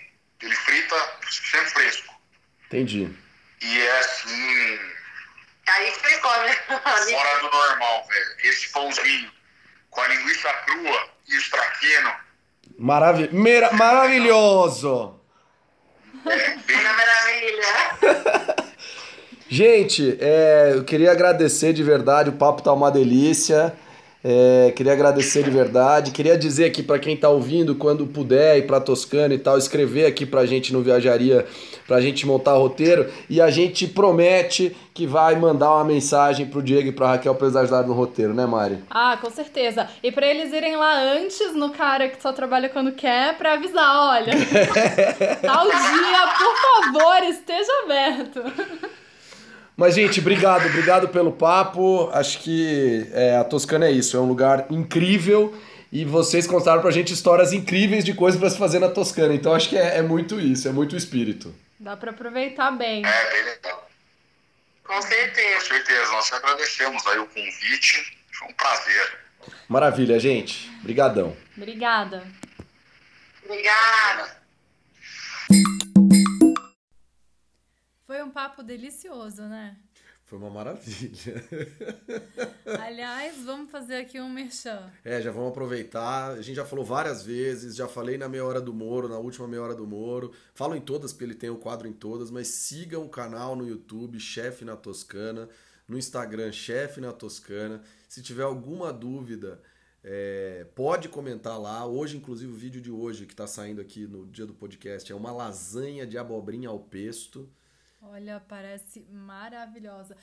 ele 0.41 0.56
frita 0.56 0.96
sempre 1.30 1.70
fresco. 1.72 2.22
Entendi. 2.67 3.13
E 3.62 3.82
é 3.82 4.00
assim, 4.00 4.80
Aí 5.67 5.91
que 5.91 6.06
ele 6.08 6.17
come. 6.17 6.54
fora 6.56 7.39
do 7.39 7.50
normal, 7.50 8.08
velho. 8.08 8.36
Esse 8.44 8.70
pãozinho 8.70 9.32
com 9.89 10.02
a 10.02 10.08
linguiça 10.08 10.52
crua 10.65 11.10
e 11.28 11.38
o 11.38 11.50
traquino, 11.50 12.15
Maravi 12.78 13.30
mera- 13.32 13.71
maravilhoso! 13.74 15.15
maravilha. 16.24 18.56
Gente, 19.50 20.17
é, 20.21 20.71
eu 20.76 20.84
queria 20.84 21.12
agradecer 21.12 21.74
de 21.74 21.84
verdade, 21.84 22.30
o 22.30 22.34
papo 22.34 22.62
tá 22.62 22.71
uma 22.71 22.89
delícia. 22.89 23.74
É, 24.24 24.72
queria 24.76 24.94
agradecer 24.94 25.44
de 25.44 25.50
verdade. 25.50 26.12
Queria 26.12 26.38
dizer 26.38 26.66
aqui 26.66 26.84
para 26.84 27.00
quem 27.00 27.18
tá 27.18 27.28
ouvindo, 27.30 27.76
quando 27.76 28.06
puder 28.06 28.58
ir 28.58 28.68
pra 28.68 28.80
Toscana 28.80 29.34
e 29.34 29.40
tal, 29.40 29.58
escrever 29.58 30.06
aqui 30.06 30.26
pra 30.26 30.46
gente 30.46 30.72
no 30.72 30.82
Viajaria, 30.82 31.46
pra 31.88 32.00
gente 32.00 32.26
montar 32.28 32.56
o 32.56 32.62
roteiro. 32.62 33.10
E 33.30 33.42
a 33.42 33.50
gente 33.50 33.88
promete 33.88 34.76
que 34.94 35.08
vai 35.08 35.36
mandar 35.36 35.74
uma 35.74 35.84
mensagem 35.84 36.46
pro 36.46 36.62
Diego 36.62 36.90
e 36.90 36.92
pra 36.92 37.08
Raquel 37.08 37.34
pra 37.34 37.48
eles 37.48 37.56
ajudarem 37.56 37.88
no 37.88 37.94
roteiro, 37.94 38.34
né, 38.34 38.46
Mari? 38.46 38.84
Ah, 38.90 39.18
com 39.20 39.30
certeza. 39.32 39.88
E 40.04 40.12
pra 40.12 40.28
eles 40.28 40.54
irem 40.54 40.76
lá 40.76 41.02
antes 41.14 41.56
no 41.56 41.72
cara 41.72 42.08
que 42.08 42.22
só 42.22 42.32
trabalha 42.32 42.70
quando 42.70 42.92
quer, 42.92 43.36
pra 43.38 43.54
avisar, 43.54 43.96
olha. 44.12 44.34
Tal 45.42 45.66
dia, 45.66 46.28
por 46.38 46.94
favor, 46.94 47.24
esteja 47.24 47.72
aberto. 47.86 48.44
Mas, 49.82 49.96
gente, 49.96 50.20
obrigado, 50.20 50.67
obrigado 50.67 51.10
pelo 51.10 51.32
papo. 51.32 52.08
Acho 52.13 52.38
que 52.41 53.08
é, 53.13 53.36
a 53.36 53.44
Toscana 53.44 53.88
é 53.88 53.91
isso, 53.91 54.15
é 54.15 54.20
um 54.20 54.28
lugar 54.28 54.67
incrível 54.70 55.60
e 55.91 56.06
vocês 56.06 56.46
contaram 56.46 56.84
pra 56.84 56.91
gente 56.91 57.12
histórias 57.12 57.52
incríveis 57.52 58.06
de 58.06 58.13
coisas 58.13 58.39
pra 58.39 58.48
se 58.48 58.60
fazer 58.60 58.78
na 58.78 58.89
Toscana. 58.89 59.34
Então, 59.34 59.56
acho 59.56 59.70
que 59.70 59.76
é, 59.76 59.98
é 59.98 60.02
muito 60.04 60.39
isso, 60.39 60.67
é 60.67 60.72
muito 60.72 60.94
o 60.94 60.96
espírito. 60.96 61.52
Dá 61.80 61.98
pra 61.98 62.12
aproveitar 62.12 62.70
bem. 62.70 63.04
É, 63.04 63.32
bem 63.32 63.44
legal. 63.44 63.89
Com 64.84 64.94
Com 64.94 65.02
certeza. 65.02 65.65
certeza, 65.65 66.12
nós 66.12 66.32
agradecemos 66.32 67.08
aí 67.08 67.17
o 67.17 67.26
convite. 67.26 68.20
Foi 68.34 68.50
um 68.50 68.54
prazer. 68.54 69.20
Maravilha, 69.67 70.20
gente. 70.20 70.70
Brigadão. 70.84 71.36
Obrigada. 71.58 72.24
Obrigada. 73.44 74.41
Foi 78.12 78.21
um 78.21 78.30
papo 78.30 78.62
delicioso, 78.62 79.43
né? 79.43 79.78
Foi 80.26 80.38
uma 80.38 80.50
maravilha. 80.50 81.41
Aliás, 82.84 83.41
vamos 83.45 83.71
fazer 83.71 83.95
aqui 83.95 84.19
um 84.19 84.30
merchan. 84.30 84.91
É, 85.02 85.21
já 85.21 85.32
vamos 85.32 85.52
aproveitar. 85.52 86.32
A 86.32 86.41
gente 86.41 86.58
já 86.58 86.65
falou 86.65 86.84
várias 86.84 87.24
vezes, 87.24 87.74
já 87.74 87.88
falei 87.88 88.17
na 88.17 88.28
meia 88.28 88.43
hora 88.43 88.60
do 88.60 88.74
Moro, 88.74 89.08
na 89.08 89.17
última 89.17 89.47
meia 89.47 89.63
hora 89.63 89.74
do 89.74 89.88
Moro. 89.88 90.34
Falo 90.54 90.76
em 90.76 90.82
todas, 90.82 91.13
porque 91.13 91.24
ele 91.24 91.36
tem 91.36 91.50
o 91.50 91.56
quadro 91.56 91.88
em 91.88 91.93
todas, 91.93 92.30
mas 92.30 92.50
sigam 92.50 93.06
o 93.06 93.08
canal 93.08 93.56
no 93.56 93.65
YouTube, 93.65 94.19
Chefe 94.19 94.65
na 94.65 94.76
Toscana, 94.76 95.47
no 95.88 95.97
Instagram, 95.97 96.52
Chefe 96.52 97.00
na 97.00 97.13
Toscana. 97.13 97.82
Se 98.10 98.21
tiver 98.21 98.43
alguma 98.43 98.91
dúvida, 98.91 99.62
é, 100.04 100.67
pode 100.76 101.08
comentar 101.08 101.58
lá. 101.58 101.86
Hoje, 101.86 102.17
inclusive, 102.17 102.52
o 102.52 102.58
vídeo 102.58 102.82
de 102.82 102.91
hoje 102.91 103.26
que 103.26 103.32
está 103.32 103.47
saindo 103.47 103.80
aqui 103.80 104.06
no 104.06 104.28
dia 104.28 104.45
do 104.45 104.54
podcast 104.54 105.10
é 105.10 105.15
uma 105.15 105.32
lasanha 105.32 106.06
de 106.06 106.17
abobrinha 106.17 106.67
ao 106.67 106.78
pesto. 106.82 107.50
Olha, 108.02 108.40
parece 108.48 109.06
maravilhosa. 109.12 110.16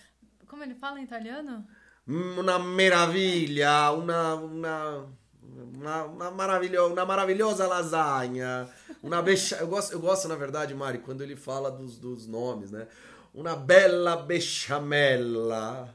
Como 0.47 0.63
ele 0.65 0.75
fala 0.75 1.01
em 1.01 1.05
italiano? 1.05 1.67
Una 2.07 2.59
meraviglia, 2.59 3.91
una, 3.93 4.35
una, 4.35 5.07
una, 5.43 6.05
una, 6.05 6.31
maravilho, 6.31 6.91
una 6.91 7.05
maravilhosa 7.05 7.67
lasanha, 7.67 8.69
uma 9.03 9.21
becha... 9.23 9.57
eu, 9.57 9.69
gosto, 9.69 9.93
eu 9.93 10.01
gosto, 10.01 10.27
na 10.27 10.35
verdade, 10.35 10.75
Mari, 10.75 10.99
quando 10.99 11.23
ele 11.23 11.37
fala 11.37 11.71
dos, 11.71 11.99
dos 11.99 12.27
nomes, 12.27 12.71
né? 12.71 12.89
Una 13.35 13.55
bella 13.55 14.17
bechamella. 14.17 15.95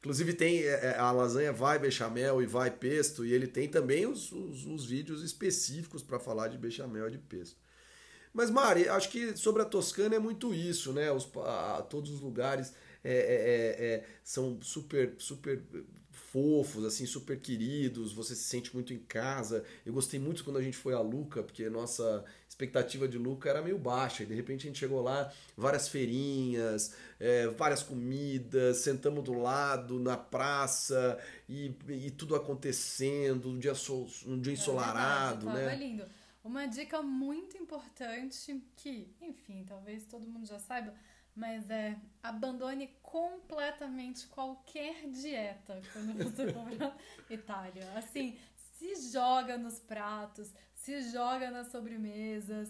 Inclusive 0.00 0.34
tem 0.34 0.62
é, 0.64 0.86
é, 0.86 0.98
a 0.98 1.12
lasanha 1.12 1.52
vai 1.52 1.78
bechamel 1.78 2.42
e 2.42 2.46
vai 2.46 2.72
pesto, 2.72 3.24
e 3.24 3.32
ele 3.32 3.46
tem 3.46 3.68
também 3.68 4.04
os, 4.04 4.32
os, 4.32 4.66
os 4.66 4.84
vídeos 4.84 5.22
específicos 5.22 6.02
para 6.02 6.18
falar 6.18 6.48
de 6.48 6.58
bechamel 6.58 7.06
e 7.06 7.12
de 7.12 7.18
pesto. 7.18 7.61
Mas, 8.32 8.50
Mari, 8.50 8.88
acho 8.88 9.10
que 9.10 9.36
sobre 9.36 9.62
a 9.62 9.64
Toscana 9.64 10.14
é 10.14 10.18
muito 10.18 10.54
isso, 10.54 10.92
né? 10.92 11.12
Os, 11.12 11.28
a, 11.36 11.82
todos 11.82 12.10
os 12.10 12.20
lugares 12.20 12.72
é, 13.04 13.12
é, 13.12 13.86
é, 13.86 14.04
são 14.24 14.60
super, 14.62 15.14
super 15.18 15.62
fofos, 16.32 16.84
assim, 16.86 17.04
super 17.04 17.38
queridos, 17.38 18.14
você 18.14 18.34
se 18.34 18.44
sente 18.44 18.72
muito 18.74 18.94
em 18.94 18.98
casa. 18.98 19.64
Eu 19.84 19.92
gostei 19.92 20.18
muito 20.18 20.42
quando 20.42 20.56
a 20.56 20.62
gente 20.62 20.76
foi 20.78 20.94
a 20.94 21.00
Luca, 21.00 21.42
porque 21.42 21.68
nossa 21.68 22.24
expectativa 22.48 23.06
de 23.06 23.18
Luca 23.18 23.50
era 23.50 23.60
meio 23.60 23.78
baixa, 23.78 24.22
e 24.22 24.26
de 24.26 24.34
repente 24.34 24.66
a 24.66 24.70
gente 24.70 24.78
chegou 24.78 25.02
lá, 25.02 25.30
várias 25.54 25.88
feirinhas, 25.88 26.94
é, 27.20 27.48
várias 27.48 27.82
comidas, 27.82 28.78
sentamos 28.78 29.22
do 29.24 29.34
lado, 29.34 29.98
na 29.98 30.16
praça, 30.16 31.18
e, 31.46 31.74
e 31.88 32.10
tudo 32.10 32.34
acontecendo, 32.34 33.50
um 33.50 33.58
dia, 33.58 33.74
sol, 33.74 34.08
um 34.26 34.40
dia 34.40 34.54
ensolarado, 34.54 35.50
é 35.50 35.52
verdade, 35.52 35.64
né? 35.64 35.70
tava 35.70 35.84
lindo. 35.84 36.21
Uma 36.44 36.66
dica 36.66 37.00
muito 37.02 37.56
importante 37.56 38.60
que, 38.76 39.14
enfim, 39.20 39.64
talvez 39.66 40.04
todo 40.06 40.26
mundo 40.28 40.44
já 40.46 40.58
saiba, 40.58 40.92
mas 41.34 41.70
é 41.70 41.96
abandone 42.22 42.88
completamente 43.00 44.26
qualquer 44.26 45.08
dieta 45.08 45.80
quando 45.92 46.12
você 46.24 46.52
for 46.52 46.64
pra 46.76 46.96
Itália. 47.30 47.92
Assim, 47.96 48.36
se 48.76 49.12
joga 49.12 49.56
nos 49.56 49.78
pratos, 49.78 50.52
se 50.74 51.00
joga 51.12 51.50
nas 51.50 51.68
sobremesas. 51.70 52.68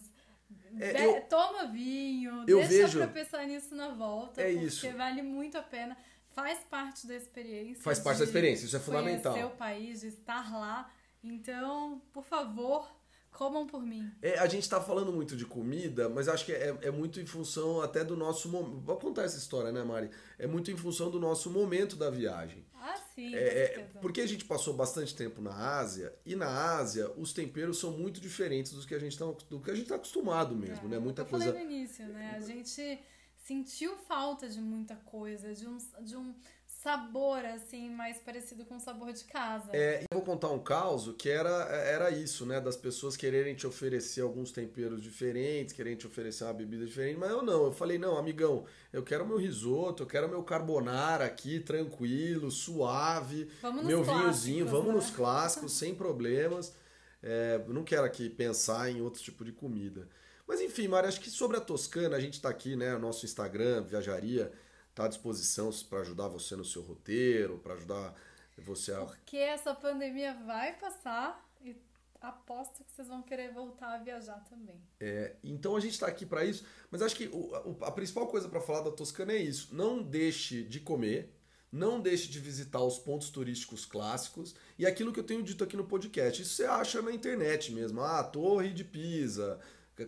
É, 0.78 1.06
eu- 1.06 1.22
Toma 1.28 1.66
vinho, 1.68 2.44
eu 2.46 2.58
deixa 2.58 2.68
vejo- 2.68 2.98
pra 2.98 3.08
pensar 3.08 3.46
nisso 3.46 3.74
na 3.74 3.88
volta, 3.88 4.42
É 4.42 4.50
porque 4.52 4.66
isso. 4.66 4.92
vale 4.92 5.22
muito 5.22 5.56
a 5.56 5.62
pena. 5.62 5.96
Faz 6.34 6.58
parte 6.60 7.06
da 7.06 7.14
experiência. 7.14 7.82
Faz 7.82 7.98
parte 7.98 8.18
da 8.18 8.24
experiência, 8.24 8.66
isso 8.66 8.76
é 8.76 8.80
fundamental. 8.80 9.32
Conhecer 9.32 9.46
o 9.52 9.56
país, 9.56 10.00
de 10.00 10.08
estar 10.08 10.52
lá. 10.52 10.90
Então, 11.22 12.02
por 12.12 12.24
favor, 12.24 12.90
comam 13.32 13.66
por 13.66 13.82
mim. 13.84 14.10
É, 14.20 14.38
a 14.38 14.46
gente 14.46 14.68
tá 14.68 14.80
falando 14.80 15.12
muito 15.12 15.36
de 15.36 15.44
comida, 15.44 16.08
mas 16.08 16.28
acho 16.28 16.44
que 16.44 16.52
é, 16.52 16.76
é 16.82 16.90
muito 16.90 17.18
em 17.20 17.26
função 17.26 17.80
até 17.80 18.04
do 18.04 18.16
nosso 18.16 18.48
momento. 18.48 18.80
Vou 18.80 18.96
contar 18.96 19.22
essa 19.24 19.38
história, 19.38 19.72
né, 19.72 19.82
Mari? 19.82 20.10
É 20.38 20.46
muito 20.46 20.70
em 20.70 20.76
função 20.76 21.10
do 21.10 21.18
nosso 21.18 21.50
momento 21.50 21.96
da 21.96 22.10
viagem. 22.10 22.64
Ah, 22.74 22.96
sim, 23.14 23.34
É, 23.34 23.38
é, 23.78 23.88
porque 24.00 24.20
a 24.20 24.26
gente 24.26 24.44
passou 24.44 24.74
bastante 24.74 25.14
tempo 25.14 25.40
na 25.40 25.54
Ásia, 25.78 26.12
e 26.26 26.34
na 26.34 26.48
Ásia 26.76 27.10
os 27.16 27.32
temperos 27.32 27.78
são 27.78 27.92
muito 27.92 28.20
diferentes 28.20 28.72
dos 28.72 28.84
que 28.84 28.94
a 28.94 28.98
gente 28.98 29.16
tá, 29.16 29.24
do 29.48 29.60
que 29.60 29.70
a 29.70 29.74
gente 29.74 29.86
tá 29.88 29.94
acostumado 29.94 30.54
mesmo, 30.54 30.86
É, 30.86 30.88
né? 30.88 30.98
Muita 30.98 31.22
eu 31.22 31.26
falei 31.26 31.50
coisa. 31.52 31.64
no 31.64 31.70
início, 31.72 32.06
né? 32.08 32.34
A 32.36 32.40
gente 32.40 32.98
sentiu 33.36 33.96
falta 33.96 34.48
de 34.48 34.60
muita 34.60 34.96
coisa, 34.96 35.52
de 35.54 35.66
um, 35.66 35.78
de 36.02 36.16
um 36.16 36.34
sabor, 36.82 37.44
assim, 37.44 37.88
mais 37.90 38.18
parecido 38.18 38.64
com 38.64 38.76
o 38.76 38.80
sabor 38.80 39.12
de 39.12 39.24
casa. 39.24 39.70
É, 39.72 40.02
eu 40.02 40.18
vou 40.18 40.22
contar 40.22 40.50
um 40.50 40.58
caso 40.58 41.14
que 41.14 41.28
era, 41.28 41.48
era 41.68 42.10
isso, 42.10 42.44
né? 42.44 42.60
Das 42.60 42.76
pessoas 42.76 43.16
quererem 43.16 43.54
te 43.54 43.66
oferecer 43.66 44.20
alguns 44.20 44.50
temperos 44.50 45.00
diferentes, 45.00 45.72
quererem 45.72 45.96
te 45.96 46.06
oferecer 46.06 46.44
uma 46.44 46.52
bebida 46.52 46.84
diferente, 46.84 47.18
mas 47.18 47.30
eu 47.30 47.40
não. 47.40 47.66
Eu 47.66 47.72
falei, 47.72 47.98
não, 47.98 48.18
amigão, 48.18 48.64
eu 48.92 49.02
quero 49.02 49.26
meu 49.26 49.36
risoto, 49.36 50.02
eu 50.02 50.06
quero 50.06 50.28
meu 50.28 50.42
carbonara 50.42 51.24
aqui, 51.24 51.60
tranquilo, 51.60 52.50
suave, 52.50 53.48
Vamos 53.62 53.84
meu 53.84 54.02
vinhozinho, 54.02 54.66
vamos 54.66 54.88
né? 54.88 54.94
nos 54.94 55.10
clássicos, 55.10 55.72
sem 55.72 55.94
problemas. 55.94 56.74
É, 57.22 57.64
não 57.68 57.84
quero 57.84 58.04
aqui 58.04 58.28
pensar 58.28 58.90
em 58.90 59.00
outro 59.00 59.22
tipo 59.22 59.44
de 59.44 59.52
comida. 59.52 60.08
Mas 60.48 60.60
enfim, 60.60 60.88
Mari, 60.88 61.06
acho 61.06 61.20
que 61.20 61.30
sobre 61.30 61.56
a 61.56 61.60
Toscana, 61.60 62.16
a 62.16 62.20
gente 62.20 62.40
tá 62.40 62.48
aqui, 62.48 62.74
né? 62.74 62.94
O 62.96 62.98
nosso 62.98 63.24
Instagram, 63.24 63.82
Viajaria, 63.82 64.50
tá 64.94 65.04
à 65.04 65.08
disposição 65.08 65.70
para 65.88 66.00
ajudar 66.00 66.28
você 66.28 66.54
no 66.56 66.64
seu 66.64 66.82
roteiro, 66.82 67.58
para 67.58 67.74
ajudar 67.74 68.14
você 68.58 68.92
a 68.92 69.00
Porque 69.04 69.36
essa 69.36 69.74
pandemia 69.74 70.34
vai 70.46 70.74
passar 70.78 71.48
e 71.60 71.74
aposto 72.20 72.84
que 72.84 72.92
vocês 72.92 73.08
vão 73.08 73.22
querer 73.22 73.52
voltar 73.52 73.94
a 73.94 73.98
viajar 73.98 74.44
também. 74.48 74.80
É, 75.00 75.34
então 75.42 75.74
a 75.76 75.80
gente 75.80 75.92
está 75.94 76.06
aqui 76.06 76.24
para 76.24 76.44
isso, 76.44 76.64
mas 76.90 77.02
acho 77.02 77.16
que 77.16 77.26
o- 77.28 77.76
a 77.80 77.90
principal 77.90 78.26
coisa 78.28 78.48
para 78.48 78.60
falar 78.60 78.82
da 78.82 78.90
Toscana 78.92 79.32
é 79.32 79.38
isso. 79.38 79.74
Não 79.74 80.02
deixe 80.02 80.62
de 80.62 80.78
comer, 80.78 81.34
não 81.72 81.98
deixe 82.00 82.28
de 82.28 82.38
visitar 82.38 82.80
os 82.82 82.98
pontos 82.98 83.30
turísticos 83.30 83.84
clássicos 83.86 84.54
e 84.78 84.86
aquilo 84.86 85.12
que 85.12 85.18
eu 85.18 85.24
tenho 85.24 85.42
dito 85.42 85.64
aqui 85.64 85.76
no 85.76 85.84
podcast. 85.86 86.42
Isso 86.42 86.54
você 86.54 86.64
acha 86.66 87.00
na 87.02 87.10
internet 87.12 87.72
mesmo. 87.72 88.00
Ah, 88.02 88.22
Torre 88.22 88.72
de 88.72 88.84
Pisa, 88.84 89.58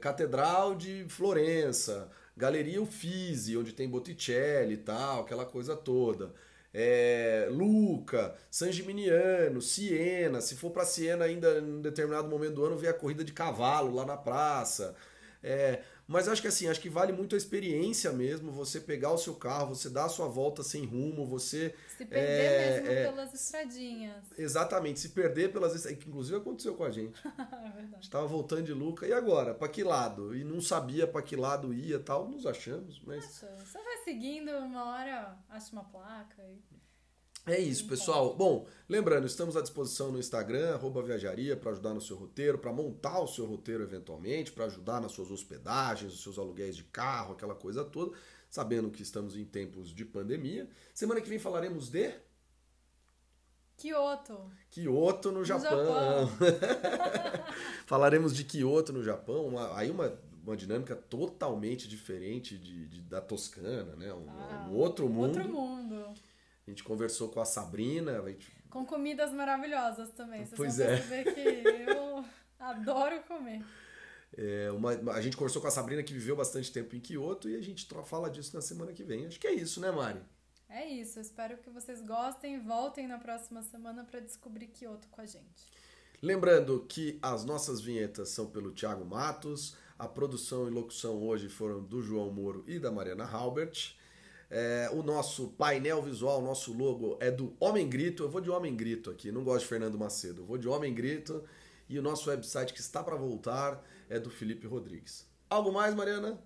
Catedral 0.01 0.75
de 0.75 1.07
Florença, 1.09 2.11
Galeria 2.37 2.83
Uffizi, 2.83 3.57
onde 3.57 3.73
tem 3.73 3.89
Botticelli 3.89 4.75
e 4.75 4.79
tal, 4.79 5.23
aquela 5.23 5.45
coisa 5.45 5.77
toda. 5.77 6.33
É, 6.73 7.47
Luca, 7.51 8.35
San 8.51 8.73
Gimignano, 8.73 9.63
Siena. 9.63 10.41
Se 10.41 10.57
for 10.57 10.71
para 10.71 10.85
Siena 10.85 11.25
ainda 11.25 11.59
em 11.61 11.81
determinado 11.81 12.29
momento 12.29 12.55
do 12.55 12.65
ano, 12.65 12.77
ver 12.77 12.89
a 12.89 12.95
corrida 12.95 13.23
de 13.23 13.33
cavalo 13.33 13.95
lá 13.95 14.05
na 14.05 14.17
praça. 14.17 14.97
É, 15.43 15.83
mas 16.07 16.29
acho 16.29 16.43
que 16.43 16.49
assim, 16.49 16.69
acho 16.69 16.81
que 16.81 16.89
vale 16.89 17.13
muito 17.13 17.35
a 17.35 17.39
experiência 17.39 18.13
mesmo, 18.13 18.53
você 18.53 18.81
pegar 18.81 19.13
o 19.13 19.19
seu 19.19 19.35
carro, 19.35 19.75
você 19.75 19.89
dar 19.89 20.05
a 20.05 20.09
sua 20.09 20.27
volta 20.29 20.63
sem 20.63 20.85
rumo, 20.85 21.25
você 21.27 21.75
Se 21.97 22.05
perder 22.05 22.21
É, 22.45 22.81
mesmo 22.81 22.93
é. 22.93 23.05
pelas 23.11 23.35
estradinhas. 23.35 24.25
exatamente 24.37 25.01
se 25.01 25.09
perder 25.11 25.53
pelas 25.53 25.85
que 25.87 26.09
inclusive 26.09 26.37
aconteceu 26.37 26.75
com 26.75 26.85
a 26.85 26.91
gente. 26.91 27.19
é 27.27 27.31
A 27.43 27.71
verdade. 27.71 27.95
gente 28.03 28.11
tava 28.11 28.27
voltando 28.27 28.63
de 28.65 28.73
Luca, 28.73 29.07
e 29.07 29.13
agora? 29.13 29.55
Pra 29.55 29.69
que 29.69 29.83
lado? 29.83 30.35
E 30.37 30.45
não 30.45 30.61
sabia 30.61 31.07
pra 31.07 31.23
que 31.23 31.37
lado 31.37 31.73
ia 31.73 31.99
tal, 31.99 32.29
nos 32.29 32.47
achamos, 32.47 33.01
mas 33.07 33.25
Acha, 33.25 33.57
Você 33.65 33.79
vai 33.83 33.97
seguindo, 34.05 34.51
uma 34.59 34.85
hora 34.93 35.37
acha 35.49 35.73
uma 35.73 35.85
placa 35.85 36.43
e 36.43 36.63
É 37.47 37.59
isso, 37.61 37.87
pessoal. 37.87 38.35
Bom, 38.35 38.67
lembrando, 38.89 39.27
estamos 39.27 39.55
à 39.55 39.61
disposição 39.61 40.11
no 40.11 40.19
Instagram, 40.19 40.75
arroba 40.75 41.03
viajaria, 41.03 41.55
para 41.57 41.73
ajudar 41.73 41.93
no 41.93 42.01
seu 42.01 42.17
roteiro, 42.17 42.57
para 42.59 42.73
montar 42.73 43.21
o 43.21 43.27
seu 43.29 43.45
roteiro 43.45 43.83
eventualmente, 43.83 44.51
para 44.51 44.65
ajudar 44.65 44.99
nas 45.01 45.13
suas 45.13 45.31
hospedagens, 45.31 46.13
nos 46.13 46.23
seus 46.23 46.39
aluguéis 46.39 46.75
de 46.75 46.85
carro, 46.85 47.35
aquela 47.35 47.55
coisa 47.55 47.85
toda, 47.85 48.17
sabendo 48.49 48.91
que 48.91 49.03
estamos 49.03 49.37
em 49.37 49.45
tempos 49.45 49.91
de 49.95 50.07
pandemia. 50.07 50.67
Semana 50.95 51.21
que 51.21 51.29
vem 51.29 51.39
falaremos 51.39 51.91
de 51.91 52.15
Kyoto. 53.77 54.51
Kyoto 54.71 55.31
no 55.31 55.45
Japão. 55.45 56.31
falaremos 57.87 58.35
de 58.35 58.45
Kyoto 58.45 58.93
no 58.93 59.03
Japão, 59.03 59.49
uma- 59.49 59.77
aí 59.77 59.91
uma, 59.91 60.13
uma 60.43 60.57
dinâmica 60.57 60.97
totalmente 60.97 61.87
diferente 61.89 62.57
de, 62.57 62.87
de- 62.87 63.01
da 63.03 63.21
Toscana, 63.21 63.95
né? 63.97 64.15
Um, 64.15 64.25
Ah, 64.31 64.69
um 64.71 64.75
outro 64.77 65.09
mundo. 65.11 65.37
Outro 65.39 65.53
mundo. 65.53 66.05
A 66.67 66.71
gente 66.71 66.83
conversou 66.83 67.29
com 67.29 67.41
a 67.41 67.45
Sabrina, 67.45 68.21
a 68.21 68.29
gente 68.31 68.51
Com 68.71 68.85
comidas 68.87 69.33
maravilhosas 69.33 70.11
também. 70.13 70.45
Vocês 70.45 70.57
Pois 70.57 70.77
vão 70.79 70.87
é. 70.87 70.97
perceber 70.97 71.35
que 71.35 71.91
eu 71.91 72.25
adoro 72.59 73.23
comer. 73.25 73.65
É, 74.37 74.71
uma- 74.73 75.13
a 75.13 75.21
gente 75.21 75.37
conversou 75.37 75.61
com 75.63 75.69
a 75.69 75.71
Sabrina 75.71 76.03
que 76.03 76.13
viveu 76.13 76.35
bastante 76.35 76.73
tempo 76.73 76.97
em 76.97 77.01
Kyoto 77.01 77.49
e 77.49 77.57
a 77.57 77.61
gente 77.63 77.87
fala 78.05 78.29
disso 78.31 78.55
na 78.57 78.63
semana 78.63 78.93
que 78.93 79.05
vem. 79.05 79.27
Acho 79.27 79.39
que 79.39 79.47
é 79.47 79.53
isso, 79.55 79.81
né, 79.81 79.91
Mari? 79.93 80.21
É 80.69 80.87
isso. 80.89 81.21
Espero 81.21 81.59
que 81.59 81.71
vocês 81.71 82.01
gostem 82.01 82.57
e 82.57 82.59
voltem 82.59 83.07
na 83.07 83.19
próxima 83.19 83.63
semana 83.63 84.03
para 84.03 84.19
descobrir 84.21 84.67
Kyoto 84.69 85.07
com 85.09 85.21
a 85.21 85.27
gente. 85.27 85.69
Lembrando 86.21 86.85
que 86.89 87.19
as 87.23 87.45
nossas 87.45 87.81
vinhetas 87.83 88.31
são 88.31 88.47
pelo 88.51 88.73
Thiago 88.73 89.05
Matos, 89.05 89.77
a 89.99 90.09
produção 90.09 90.67
e 90.67 90.71
locução 90.71 91.23
hoje 91.23 91.49
foram 91.49 91.83
do 91.85 92.03
João 92.03 92.33
Moro 92.33 92.65
e 92.67 92.79
da 92.79 92.91
Mariana 92.91 93.25
Halbert. 93.25 93.95
É, 94.51 94.89
o 94.93 95.03
nosso 95.03 95.49
painel 95.49 96.03
visual, 96.03 96.41
nosso 96.43 96.73
logo 96.73 97.17
é 97.21 97.31
do 97.31 97.57
Homem 97.59 97.89
Grito. 97.89 98.23
Eu 98.23 98.31
vou 98.31 98.41
de 98.41 98.51
Homem 98.51 98.75
Grito 98.75 99.11
aqui, 99.11 99.33
não 99.33 99.43
gosto 99.43 99.63
de 99.63 99.69
Fernando 99.69 99.99
Macedo. 99.99 100.43
Eu 100.43 100.47
vou 100.47 100.59
de 100.59 100.69
Homem 100.69 100.95
Grito. 100.95 101.45
E 101.89 101.99
o 101.99 102.03
nosso 102.03 102.31
website 102.31 102.73
que 102.73 102.81
está 102.81 103.03
para 103.03 103.17
voltar 103.17 103.83
é 104.09 104.19
do 104.19 104.31
Felipe 104.31 104.67
Rodrigues. 104.67 105.27
Algo 105.51 105.73
mais, 105.73 105.95
Mariana? 105.95 106.39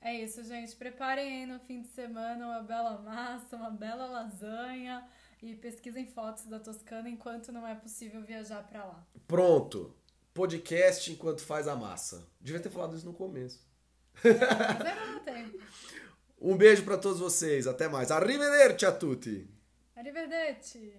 É 0.00 0.14
isso, 0.14 0.44
gente. 0.44 0.74
Preparem 0.76 1.40
aí 1.40 1.46
no 1.46 1.58
fim 1.60 1.82
de 1.82 1.88
semana 1.88 2.46
uma 2.46 2.62
bela 2.62 2.98
massa, 2.98 3.56
uma 3.56 3.70
bela 3.70 4.06
lasanha 4.06 5.04
e 5.42 5.54
pesquisem 5.54 6.06
fotos 6.06 6.46
da 6.46 6.58
Toscana 6.58 7.08
enquanto 7.08 7.52
não 7.52 7.66
é 7.66 7.74
possível 7.74 8.22
viajar 8.22 8.62
para 8.68 8.84
lá. 8.84 9.06
Pronto. 9.26 9.94
Podcast 10.32 11.10
enquanto 11.10 11.40
faz 11.40 11.66
a 11.66 11.74
massa. 11.74 12.26
Devia 12.40 12.60
ter 12.60 12.70
falado 12.70 12.96
isso 12.96 13.06
no 13.06 13.12
começo. 13.12 13.66
Mas 14.22 14.40
ainda 14.40 15.06
não 15.06 15.20
tempo. 15.20 15.58
Um 16.40 16.56
beijo 16.56 16.84
para 16.84 16.96
todos 16.98 17.18
vocês. 17.18 17.66
Até 17.66 17.88
mais. 17.88 18.10
Arrivederci 18.10 18.86
a 18.86 18.92
tutti. 18.92 19.46
Arrivederci! 19.96 20.94